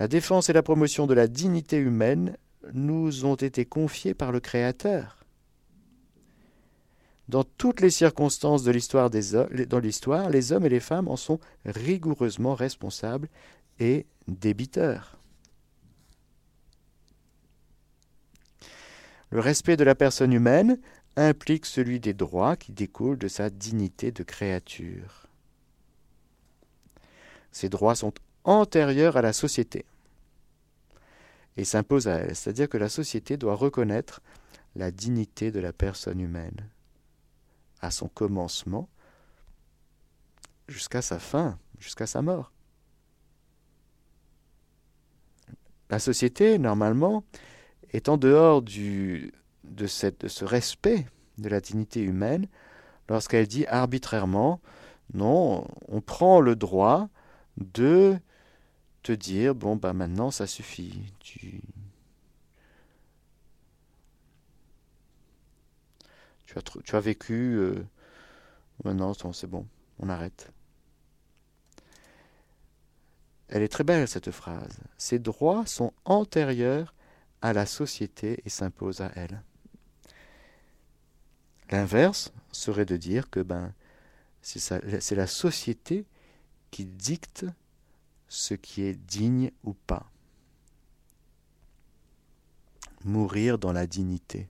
la 0.00 0.08
défense 0.08 0.48
et 0.48 0.54
la 0.54 0.62
promotion 0.62 1.06
de 1.06 1.12
la 1.12 1.28
dignité 1.28 1.76
humaine 1.76 2.38
nous 2.72 3.26
ont 3.26 3.34
été 3.34 3.66
confiées 3.66 4.14
par 4.14 4.32
le 4.32 4.40
Créateur. 4.40 5.19
Dans 7.30 7.44
toutes 7.44 7.80
les 7.80 7.90
circonstances 7.90 8.64
de 8.64 8.72
l'histoire 8.72 9.08
des 9.08 9.30
dans 9.66 9.78
l'histoire, 9.78 10.30
les 10.30 10.50
hommes 10.50 10.66
et 10.66 10.68
les 10.68 10.80
femmes 10.80 11.06
en 11.06 11.14
sont 11.14 11.38
rigoureusement 11.64 12.56
responsables 12.56 13.28
et 13.78 14.04
débiteurs. 14.26 15.16
Le 19.30 19.38
respect 19.38 19.76
de 19.76 19.84
la 19.84 19.94
personne 19.94 20.32
humaine 20.32 20.80
implique 21.14 21.66
celui 21.66 22.00
des 22.00 22.14
droits 22.14 22.56
qui 22.56 22.72
découlent 22.72 23.16
de 23.16 23.28
sa 23.28 23.48
dignité 23.48 24.10
de 24.10 24.24
créature. 24.24 25.28
Ces 27.52 27.68
droits 27.68 27.94
sont 27.94 28.12
antérieure 28.42 29.16
à 29.16 29.22
la 29.22 29.32
société 29.32 29.84
et 31.56 31.64
s'impose 31.64 32.08
à 32.08 32.16
elle. 32.16 32.34
C'est-à-dire 32.34 32.68
que 32.68 32.78
la 32.78 32.88
société 32.88 33.36
doit 33.36 33.54
reconnaître 33.54 34.20
la 34.74 34.90
dignité 34.90 35.52
de 35.52 35.60
la 35.60 35.72
personne 35.72 36.18
humaine 36.18 36.68
à 37.80 37.90
son 37.90 38.08
commencement 38.08 38.88
jusqu'à 40.68 41.02
sa 41.02 41.18
fin, 41.18 41.58
jusqu'à 41.78 42.06
sa 42.06 42.22
mort. 42.22 42.52
La 45.90 45.98
société, 45.98 46.58
normalement, 46.58 47.24
est 47.92 48.08
en 48.08 48.16
dehors 48.16 48.62
de, 48.62 49.30
ce 49.86 50.44
respect 50.44 51.06
de 51.38 51.48
la 51.48 51.60
dignité 51.60 52.00
humaine 52.00 52.46
lorsqu'elle 53.08 53.48
dit 53.48 53.66
arbitrairement, 53.66 54.60
non, 55.12 55.66
on 55.88 56.00
prend 56.00 56.40
le 56.40 56.54
droit 56.54 57.08
de 57.56 58.16
te 59.02 59.12
dire 59.12 59.54
bon 59.54 59.76
bah 59.76 59.92
maintenant 59.92 60.30
ça 60.30 60.46
suffit. 60.46 61.02
Tu 66.84 66.96
as, 66.96 67.00
vécu. 67.00 67.56
Euh, 67.56 67.86
maintenant, 68.84 69.12
c'est 69.32 69.46
bon, 69.46 69.66
on 70.00 70.08
arrête. 70.08 70.50
Elle 73.48 73.62
est 73.62 73.68
très 73.68 73.84
belle 73.84 74.08
cette 74.08 74.30
phrase. 74.30 74.80
Ses 74.98 75.18
droits 75.18 75.64
sont 75.66 75.92
antérieurs 76.04 76.94
à 77.42 77.52
la 77.52 77.66
société 77.66 78.42
et 78.44 78.48
s'imposent 78.48 79.00
à 79.00 79.12
elle. 79.14 79.42
L'inverse 81.70 82.32
serait 82.50 82.84
de 82.84 82.96
dire 82.96 83.30
que 83.30 83.40
ben, 83.40 83.72
c'est 84.42 85.14
la 85.14 85.26
société 85.26 86.04
qui 86.72 86.84
dicte 86.84 87.46
ce 88.28 88.54
qui 88.54 88.82
est 88.82 88.94
digne 88.94 89.52
ou 89.62 89.74
pas. 89.74 90.10
Mourir 93.04 93.58
dans 93.58 93.72
la 93.72 93.86
dignité. 93.86 94.48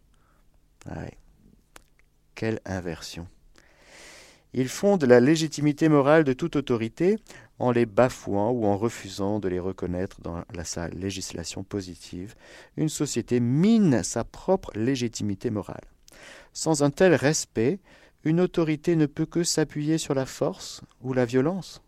Quelle 2.40 2.60
inversion. 2.64 3.26
Il 4.54 4.70
fonde 4.70 5.04
la 5.04 5.20
légitimité 5.20 5.90
morale 5.90 6.24
de 6.24 6.32
toute 6.32 6.56
autorité 6.56 7.18
en 7.58 7.70
les 7.70 7.84
bafouant 7.84 8.50
ou 8.50 8.64
en 8.64 8.78
refusant 8.78 9.40
de 9.40 9.48
les 9.50 9.58
reconnaître 9.58 10.22
dans 10.22 10.42
sa 10.64 10.88
législation 10.88 11.64
positive. 11.64 12.34
Une 12.78 12.88
société 12.88 13.40
mine 13.40 14.02
sa 14.02 14.24
propre 14.24 14.70
légitimité 14.74 15.50
morale. 15.50 15.84
Sans 16.54 16.82
un 16.82 16.88
tel 16.88 17.14
respect, 17.14 17.78
une 18.24 18.40
autorité 18.40 18.96
ne 18.96 19.04
peut 19.04 19.26
que 19.26 19.44
s'appuyer 19.44 19.98
sur 19.98 20.14
la 20.14 20.24
force 20.24 20.80
ou 21.02 21.12
la 21.12 21.26
violence 21.26 21.82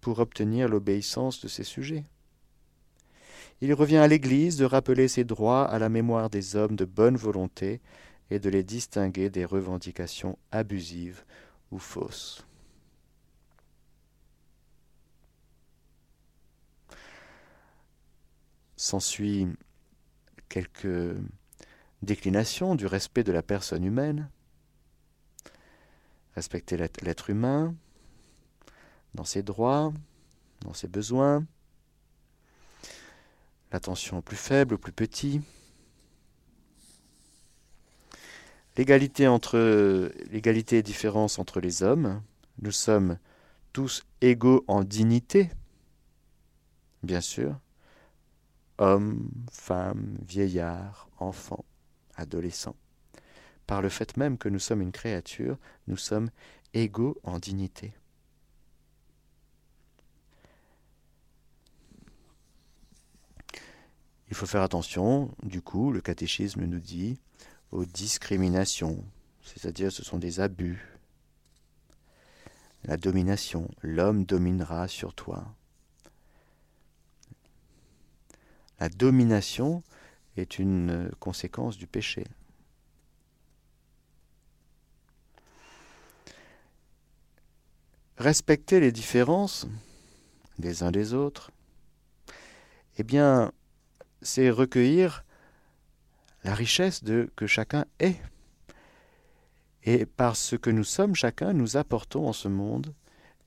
pour 0.00 0.20
obtenir 0.20 0.68
l'obéissance 0.68 1.40
de 1.40 1.48
ses 1.48 1.64
sujets. 1.64 2.04
Il 3.60 3.74
revient 3.74 3.96
à 3.96 4.06
l'Église 4.06 4.58
de 4.58 4.64
rappeler 4.64 5.08
ses 5.08 5.24
droits 5.24 5.64
à 5.64 5.80
la 5.80 5.88
mémoire 5.88 6.30
des 6.30 6.54
hommes 6.54 6.76
de 6.76 6.84
bonne 6.84 7.16
volonté 7.16 7.80
et 8.30 8.38
de 8.38 8.48
les 8.48 8.62
distinguer 8.62 9.30
des 9.30 9.44
revendications 9.44 10.38
abusives 10.50 11.24
ou 11.70 11.78
fausses. 11.78 12.44
S'ensuit 18.76 19.46
quelques 20.48 21.16
déclinations 22.02 22.74
du 22.74 22.86
respect 22.86 23.24
de 23.24 23.32
la 23.32 23.42
personne 23.42 23.84
humaine, 23.84 24.28
respecter 26.34 26.76
l'être 26.76 27.30
humain 27.30 27.74
dans 29.14 29.24
ses 29.24 29.42
droits, 29.42 29.92
dans 30.60 30.74
ses 30.74 30.88
besoins, 30.88 31.44
l'attention 33.72 34.18
au 34.18 34.22
plus 34.22 34.36
faible, 34.36 34.74
au 34.74 34.78
plus 34.78 34.92
petit, 34.92 35.40
l'égalité 38.76 39.26
entre 39.26 39.58
l'égalité 40.30 40.78
et 40.78 40.82
différence 40.82 41.38
entre 41.38 41.60
les 41.60 41.82
hommes. 41.82 42.22
Nous 42.62 42.72
sommes 42.72 43.18
tous 43.72 44.02
égaux 44.20 44.64
en 44.68 44.84
dignité, 44.84 45.50
bien 47.02 47.20
sûr, 47.20 47.58
hommes, 48.78 49.30
femmes, 49.50 50.16
vieillards, 50.26 51.08
enfants, 51.18 51.64
adolescents. 52.16 52.76
Par 53.66 53.82
le 53.82 53.88
fait 53.88 54.16
même 54.16 54.38
que 54.38 54.48
nous 54.48 54.58
sommes 54.58 54.82
une 54.82 54.92
créature, 54.92 55.58
nous 55.88 55.96
sommes 55.96 56.30
égaux 56.72 57.18
en 57.24 57.38
dignité. 57.38 57.92
Il 64.28 64.34
faut 64.34 64.46
faire 64.46 64.62
attention, 64.62 65.34
du 65.42 65.62
coup, 65.62 65.92
le 65.92 66.00
catéchisme 66.00 66.64
nous 66.64 66.80
dit, 66.80 67.18
aux 67.72 67.84
discriminations, 67.84 69.04
c'est-à-dire 69.42 69.92
ce 69.92 70.04
sont 70.04 70.18
des 70.18 70.40
abus. 70.40 70.96
La 72.84 72.96
domination, 72.96 73.68
l'homme 73.82 74.24
dominera 74.24 74.88
sur 74.88 75.14
toi. 75.14 75.54
La 78.78 78.88
domination 78.88 79.82
est 80.36 80.58
une 80.58 81.10
conséquence 81.18 81.78
du 81.78 81.86
péché. 81.86 82.24
Respecter 88.18 88.80
les 88.80 88.92
différences 88.92 89.66
des 90.58 90.82
uns 90.82 90.90
des 90.90 91.12
autres, 91.12 91.50
eh 92.98 93.02
bien, 93.02 93.52
c'est 94.22 94.48
recueillir 94.48 95.25
la 96.46 96.54
richesse 96.54 97.02
de 97.02 97.28
que 97.34 97.48
chacun 97.48 97.86
est. 97.98 98.22
Et 99.82 100.06
par 100.06 100.36
ce 100.36 100.54
que 100.54 100.70
nous 100.70 100.84
sommes 100.84 101.16
chacun, 101.16 101.52
nous 101.52 101.76
apportons 101.76 102.28
en 102.28 102.32
ce 102.32 102.46
monde, 102.46 102.94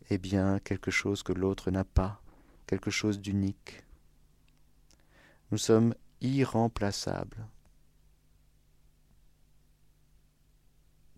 eh 0.10 0.18
bien, 0.18 0.60
quelque 0.60 0.92
chose 0.92 1.24
que 1.24 1.32
l'autre 1.32 1.72
n'a 1.72 1.86
pas, 1.86 2.22
quelque 2.68 2.92
chose 2.92 3.22
d'unique. 3.22 3.86
Nous 5.52 5.58
sommes 5.58 5.96
irremplaçables. 6.20 7.48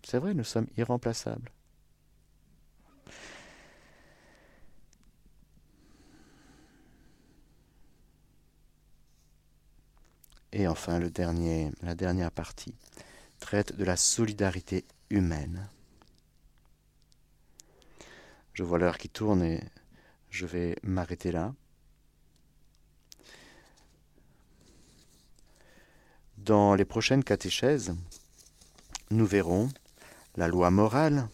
C'est 0.04 0.18
vrai, 0.18 0.34
nous 0.34 0.44
sommes 0.44 0.68
irremplaçables. 0.76 1.50
Et 10.52 10.68
enfin, 10.68 11.00
la 11.00 11.94
dernière 11.94 12.30
partie 12.30 12.74
traite 13.40 13.74
de 13.76 13.84
la 13.84 13.96
solidarité 13.96 14.84
humaine. 15.10 15.68
Je 18.52 18.62
vois 18.62 18.78
l'heure 18.78 18.98
qui 18.98 19.08
tourne 19.08 19.42
et 19.42 19.62
je 20.28 20.46
vais 20.46 20.76
m'arrêter 20.82 21.32
là. 21.32 21.54
Dans 26.36 26.74
les 26.74 26.84
prochaines 26.84 27.24
catéchèses, 27.24 27.94
nous 29.10 29.26
verrons 29.26 29.68
la 30.36 30.48
loi 30.48 30.70
morale, 30.70 31.28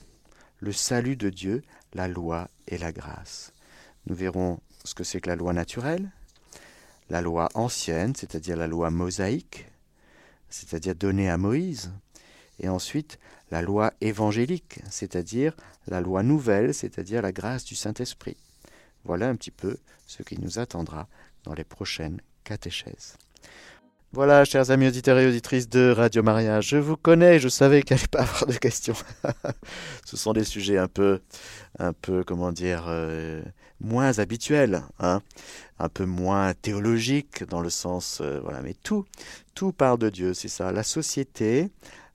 le 0.60 0.72
salut 0.72 1.16
de 1.16 1.30
Dieu, 1.30 1.62
la 1.94 2.08
loi 2.08 2.48
et 2.66 2.78
la 2.78 2.92
grâce. 2.92 3.52
Nous 4.06 4.14
verrons 4.14 4.60
ce 4.84 4.94
que 4.94 5.04
c'est 5.04 5.20
que 5.20 5.30
la 5.30 5.36
loi 5.36 5.52
naturelle, 5.52 6.10
la 7.10 7.20
loi 7.20 7.48
ancienne, 7.54 8.14
c'est-à-dire 8.14 8.56
la 8.56 8.66
loi 8.66 8.90
mosaïque, 8.90 9.66
c'est-à-dire 10.50 10.94
donnée 10.94 11.30
à 11.30 11.38
Moïse, 11.38 11.90
et 12.60 12.68
ensuite 12.68 13.18
la 13.50 13.62
loi 13.62 13.92
évangélique, 14.00 14.80
c'est-à-dire 14.90 15.54
la 15.86 16.00
loi 16.00 16.22
nouvelle, 16.22 16.74
c'est-à-dire 16.74 17.22
la 17.22 17.32
grâce 17.32 17.64
du 17.64 17.74
Saint-Esprit. 17.74 18.36
Voilà 19.04 19.28
un 19.28 19.36
petit 19.36 19.50
peu 19.50 19.78
ce 20.06 20.22
qui 20.22 20.38
nous 20.40 20.58
attendra 20.58 21.08
dans 21.44 21.54
les 21.54 21.64
prochaines 21.64 22.20
catéchèses. 22.44 23.16
Voilà, 24.12 24.46
chers 24.46 24.70
amis 24.70 24.86
auditeurs 24.86 25.18
et 25.18 25.26
auditrices 25.26 25.68
de 25.68 25.90
Radio 25.90 26.22
Maria, 26.22 26.62
je 26.62 26.78
vous 26.78 26.96
connais, 26.96 27.38
je 27.38 27.48
savais 27.48 27.82
qu'il 27.82 27.94
n'y 27.94 28.00
allait 28.00 28.08
pas 28.08 28.20
avoir 28.22 28.46
de 28.46 28.54
questions. 28.54 28.94
Ce 30.06 30.16
sont 30.16 30.32
des 30.32 30.44
sujets 30.44 30.78
un 30.78 30.88
peu, 30.88 31.20
un 31.78 31.92
peu, 31.92 32.24
comment 32.24 32.50
dire, 32.50 32.86
euh, 32.88 33.42
moins 33.80 34.18
habituels, 34.18 34.82
hein, 34.98 35.20
un 35.78 35.90
peu 35.90 36.06
moins 36.06 36.54
théologiques 36.54 37.44
dans 37.44 37.60
le 37.60 37.68
sens, 37.68 38.20
euh, 38.22 38.40
voilà, 38.42 38.62
mais 38.62 38.74
tout, 38.82 39.04
tout 39.54 39.72
parle 39.72 39.98
de 39.98 40.08
Dieu, 40.08 40.32
c'est 40.32 40.48
ça. 40.48 40.72
La 40.72 40.84
société, 40.84 41.68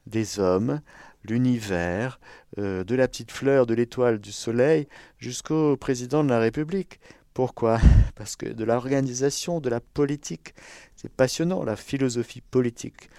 des 0.07 0.39
hommes, 0.39 0.81
l'univers, 1.23 2.19
euh, 2.57 2.83
de 2.83 2.95
la 2.95 3.07
petite 3.07 3.31
fleur, 3.31 3.67
de 3.67 3.75
l'étoile, 3.75 4.17
du 4.17 4.31
soleil, 4.31 4.87
jusqu'au 5.19 5.77
président 5.77 6.23
de 6.23 6.29
la 6.29 6.39
République. 6.39 6.99
Pourquoi? 7.35 7.79
Parce 8.15 8.35
que 8.35 8.47
de 8.47 8.63
l'organisation, 8.63 9.59
de 9.59 9.69
la 9.69 9.79
politique, 9.79 10.55
c'est 11.03 11.11
passionnant, 11.11 11.65
la 11.65 11.75
philosophie 11.75 12.39
politique. 12.39 13.09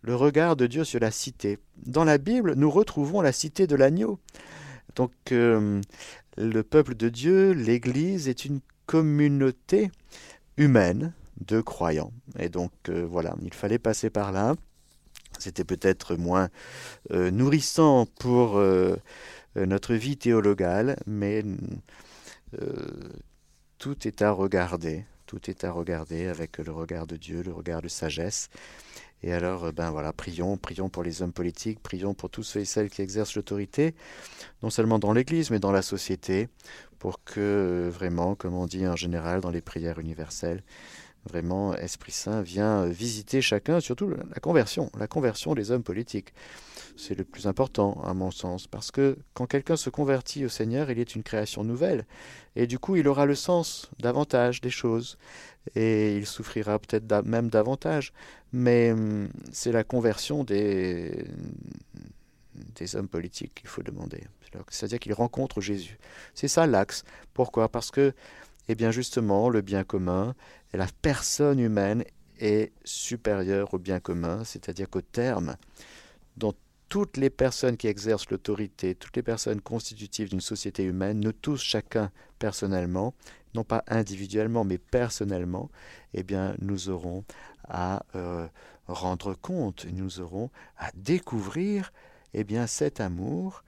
Le 0.00 0.16
regard 0.16 0.56
de 0.56 0.66
Dieu 0.66 0.82
sur 0.82 0.98
la 0.98 1.10
cité. 1.10 1.58
Dans 1.84 2.04
la 2.04 2.16
Bible, 2.16 2.54
nous 2.54 2.70
retrouvons 2.70 3.20
la 3.20 3.32
cité 3.32 3.66
de 3.66 3.76
l'agneau. 3.76 4.18
Donc, 4.96 5.12
euh, 5.30 5.82
le 6.38 6.62
peuple 6.62 6.94
de 6.94 7.10
Dieu, 7.10 7.52
l'Église, 7.52 8.28
est 8.28 8.46
une 8.46 8.60
communauté 8.86 9.90
humaine 10.56 11.12
de 11.46 11.60
croyants. 11.60 12.12
Et 12.38 12.48
donc, 12.48 12.72
euh, 12.88 13.06
voilà, 13.06 13.36
il 13.42 13.52
fallait 13.52 13.78
passer 13.78 14.08
par 14.08 14.32
là. 14.32 14.54
C'était 15.38 15.64
peut-être 15.64 16.16
moins 16.16 16.48
euh, 17.10 17.30
nourrissant 17.30 18.06
pour 18.06 18.58
notre 19.54 19.94
vie 19.94 20.16
théologale, 20.16 20.96
mais 21.06 21.44
tout 23.78 24.08
est 24.08 24.22
à 24.22 24.30
regarder, 24.30 25.04
tout 25.34 25.50
est 25.50 25.64
à 25.64 25.72
regarder 25.72 26.26
avec 26.26 26.58
le 26.58 26.72
regard 26.72 27.06
de 27.06 27.16
Dieu, 27.16 27.42
le 27.42 27.52
regard 27.52 27.82
de 27.82 27.88
sagesse. 27.88 28.48
Et 29.22 29.32
alors, 29.32 29.64
euh, 29.64 29.72
ben 29.72 29.90
voilà, 29.90 30.12
prions, 30.12 30.56
prions 30.56 30.88
pour 30.88 31.02
les 31.02 31.22
hommes 31.22 31.32
politiques, 31.32 31.80
prions 31.82 32.14
pour 32.14 32.30
tous 32.30 32.42
ceux 32.42 32.60
et 32.60 32.64
celles 32.64 32.90
qui 32.90 33.02
exercent 33.02 33.36
l'autorité, 33.36 33.94
non 34.62 34.70
seulement 34.70 34.98
dans 34.98 35.12
l'Église, 35.12 35.50
mais 35.50 35.58
dans 35.58 35.72
la 35.72 35.82
société, 35.82 36.48
pour 36.98 37.24
que 37.24 37.40
euh, 37.40 37.90
vraiment, 37.90 38.34
comme 38.34 38.54
on 38.54 38.66
dit 38.66 38.86
en 38.86 38.96
général 38.96 39.40
dans 39.40 39.50
les 39.50 39.62
prières 39.62 39.98
universelles, 39.98 40.62
Vraiment, 41.26 41.74
Esprit 41.74 42.12
Saint 42.12 42.42
vient 42.42 42.84
visiter 42.84 43.40
chacun, 43.40 43.80
surtout 43.80 44.10
la 44.10 44.40
conversion, 44.40 44.90
la 44.98 45.06
conversion 45.06 45.54
des 45.54 45.70
hommes 45.70 45.82
politiques. 45.82 46.34
C'est 46.96 47.18
le 47.18 47.24
plus 47.24 47.46
important, 47.48 48.00
à 48.04 48.14
mon 48.14 48.30
sens, 48.30 48.68
parce 48.68 48.92
que 48.92 49.18
quand 49.34 49.46
quelqu'un 49.46 49.76
se 49.76 49.90
convertit 49.90 50.44
au 50.44 50.48
Seigneur, 50.48 50.90
il 50.90 50.98
est 51.00 51.16
une 51.16 51.24
création 51.24 51.64
nouvelle, 51.64 52.06
et 52.54 52.68
du 52.68 52.78
coup, 52.78 52.94
il 52.94 53.08
aura 53.08 53.26
le 53.26 53.34
sens 53.34 53.90
davantage 53.98 54.60
des 54.60 54.70
choses, 54.70 55.18
et 55.74 56.16
il 56.16 56.26
souffrira 56.26 56.78
peut-être 56.78 57.24
même 57.24 57.48
davantage, 57.48 58.12
mais 58.52 58.92
hum, 58.92 59.28
c'est 59.52 59.72
la 59.72 59.82
conversion 59.82 60.44
des, 60.44 61.26
hommes 62.94 63.08
politiques 63.08 63.54
qu'il 63.54 63.68
faut 63.68 63.82
demander. 63.82 64.24
C'est-à-dire 64.68 65.00
qu'ils 65.00 65.14
rencontrent 65.14 65.60
Jésus. 65.60 65.98
C'est 66.34 66.46
ça 66.46 66.66
l'axe. 66.68 67.02
Pourquoi? 67.32 67.68
Parce 67.68 67.90
que 67.90 68.12
eh 68.68 68.76
bien 68.76 68.92
justement, 68.92 69.48
le 69.48 69.62
bien 69.62 69.82
commun, 69.82 70.34
la 70.72 70.86
personne 71.02 71.58
humaine 71.58 72.04
est 72.38 72.72
supérieure 72.84 73.74
au 73.74 73.78
bien 73.78 74.00
commun, 74.00 74.44
c'est-à-dire 74.44 74.88
qu'au 74.88 75.00
terme, 75.00 75.56
dont 76.36 76.54
toutes 76.88 77.16
les 77.16 77.30
personnes 77.30 77.76
qui 77.76 77.88
exercent 77.88 78.30
l'autorité, 78.30 78.94
toutes 78.94 79.16
les 79.16 79.22
personnes 79.22 79.60
constitutives 79.60 80.30
d'une 80.30 80.40
société 80.40 80.84
humaine, 80.84 81.20
nous 81.20 81.32
tous 81.32 81.60
chacun 81.60 82.10
personnellement, 82.38 83.14
non 83.54 83.64
pas 83.64 83.84
individuellement, 83.88 84.64
mais 84.64 84.78
personnellement, 84.78 85.70
eh 86.12 86.22
bien, 86.22 86.54
nous 86.60 86.88
aurons 86.90 87.24
à 87.68 88.04
euh, 88.14 88.46
rendre 88.86 89.34
compte, 89.34 89.86
nous 89.92 90.20
aurons 90.20 90.50
à 90.76 90.90
découvrir 90.94 91.92
eh 92.34 92.44
bien, 92.44 92.66
cet 92.66 93.00
amour 93.00 93.64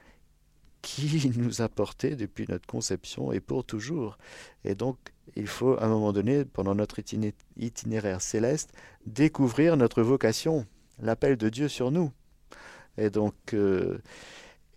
qui 0.83 1.33
nous 1.37 1.63
a 1.63 1.69
portés 1.69 2.17
depuis 2.17 2.47
notre 2.49 2.67
conception 2.67 3.33
et 3.33 3.41
pour 3.41 3.65
toujours. 3.65 4.19
Et 4.65 4.75
donc, 4.75 4.99
il 5.35 5.47
faut, 5.47 5.77
à 5.79 5.85
un 5.85 5.89
moment 5.89 6.13
donné, 6.13 6.45
pendant 6.45 6.75
notre 6.75 7.01
itinéraire 7.57 8.21
céleste, 8.21 8.73
découvrir 9.05 9.77
notre 9.77 10.03
vocation, 10.03 10.67
l'appel 11.01 11.37
de 11.37 11.49
Dieu 11.49 11.69
sur 11.69 11.91
nous. 11.91 12.13
Et 12.99 13.11
donc, 13.11 13.35
euh, 13.55 13.99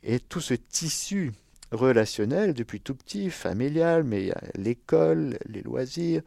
et 0.04 0.20
tout 0.20 0.42
ce 0.42 0.54
tissu 0.54 1.32
relationnel 1.72 2.54
depuis 2.54 2.82
tout 2.82 2.96
petit, 2.96 3.30
familial, 3.30 4.04
mais 4.04 4.32
l'école, 4.56 5.38
les 5.46 5.62
loisirs, 5.62 6.22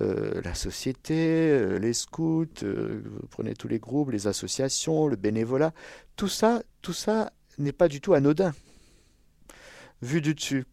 euh, 0.00 0.40
la 0.42 0.54
société, 0.54 1.50
euh, 1.50 1.78
les 1.78 1.92
scouts, 1.92 2.46
vous 2.62 3.26
prenez 3.30 3.54
tous 3.54 3.68
les 3.68 3.78
groupes, 3.78 4.10
les 4.10 4.26
associations, 4.26 5.08
le 5.08 5.16
bénévolat, 5.16 5.72
tout 6.16 6.28
ça, 6.28 6.62
tout 6.82 6.92
ça 6.92 7.32
n'est 7.58 7.72
pas 7.72 7.88
du 7.88 8.00
tout 8.00 8.14
anodin 8.14 8.52
vu 10.02 10.20
du 10.20 10.34
dessus. 10.34 10.64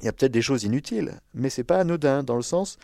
Il 0.00 0.06
y 0.06 0.08
a 0.08 0.12
peut-être 0.12 0.32
des 0.32 0.42
choses 0.42 0.64
inutiles, 0.64 1.20
mais 1.34 1.50
c'est 1.50 1.64
pas 1.64 1.78
anodin 1.78 2.22
dans 2.22 2.36
le 2.36 2.42
sens 2.42 2.78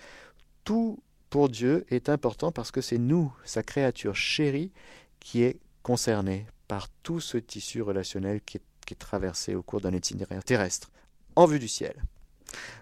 tout 0.64 0.98
pour 1.30 1.48
Dieu 1.48 1.86
est 1.88 2.08
important 2.08 2.52
parce 2.52 2.70
que 2.70 2.80
c'est 2.80 2.98
nous, 2.98 3.32
sa 3.44 3.62
créature 3.62 4.14
chérie, 4.14 4.72
qui 5.20 5.42
est 5.42 5.58
concernée 5.82 6.46
par 6.68 6.88
tout 7.02 7.20
ce 7.20 7.38
tissu 7.38 7.82
relationnel 7.82 8.40
qui 8.40 8.58
est, 8.58 8.62
traversé 8.98 9.56
au 9.56 9.62
cours 9.62 9.80
d'un 9.80 9.92
itinéraire 9.92 10.44
terrestre, 10.44 10.92
en 11.34 11.46
vue 11.46 11.58
du 11.58 11.66
ciel. 11.66 12.04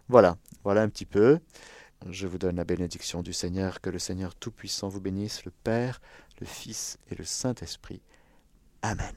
Voilà, 0.09 0.37
voilà 0.62 0.82
un 0.82 0.89
petit 0.91 1.07
peu. 1.07 1.39
Je 2.11 2.26
vous 2.26 2.37
donne 2.37 2.57
la 2.57 2.64
bénédiction 2.64 3.22
du 3.22 3.32
Seigneur, 3.32 3.80
que 3.80 3.89
le 3.89 3.99
Seigneur 3.99 4.35
Tout-Puissant 4.35 4.89
vous 4.89 5.01
bénisse, 5.01 5.47
le 5.47 5.51
Père, 5.51 6.03
le 6.41 6.47
Fils 6.47 6.99
et 7.11 7.14
le 7.14 7.24
Saint-Esprit. 7.24 8.03
Amen. 8.82 9.14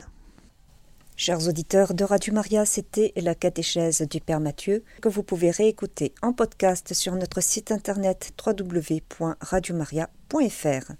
Chers 1.17 1.45
auditeurs 1.47 1.93
de 1.95 2.03
Radio 2.03 2.31
Maria, 2.31 2.65
c'était 2.65 3.11
la 3.15 3.35
catéchèse 3.35 4.03
du 4.03 4.21
Père 4.21 4.39
Mathieu 4.39 4.83
que 5.01 5.09
vous 5.09 5.23
pouvez 5.23 5.49
réécouter 5.49 6.13
en 6.21 6.31
podcast 6.31 6.93
sur 6.93 7.15
notre 7.15 7.41
site 7.41 7.71
internet 7.71 8.33
www.radiomaria.fr. 8.45 10.91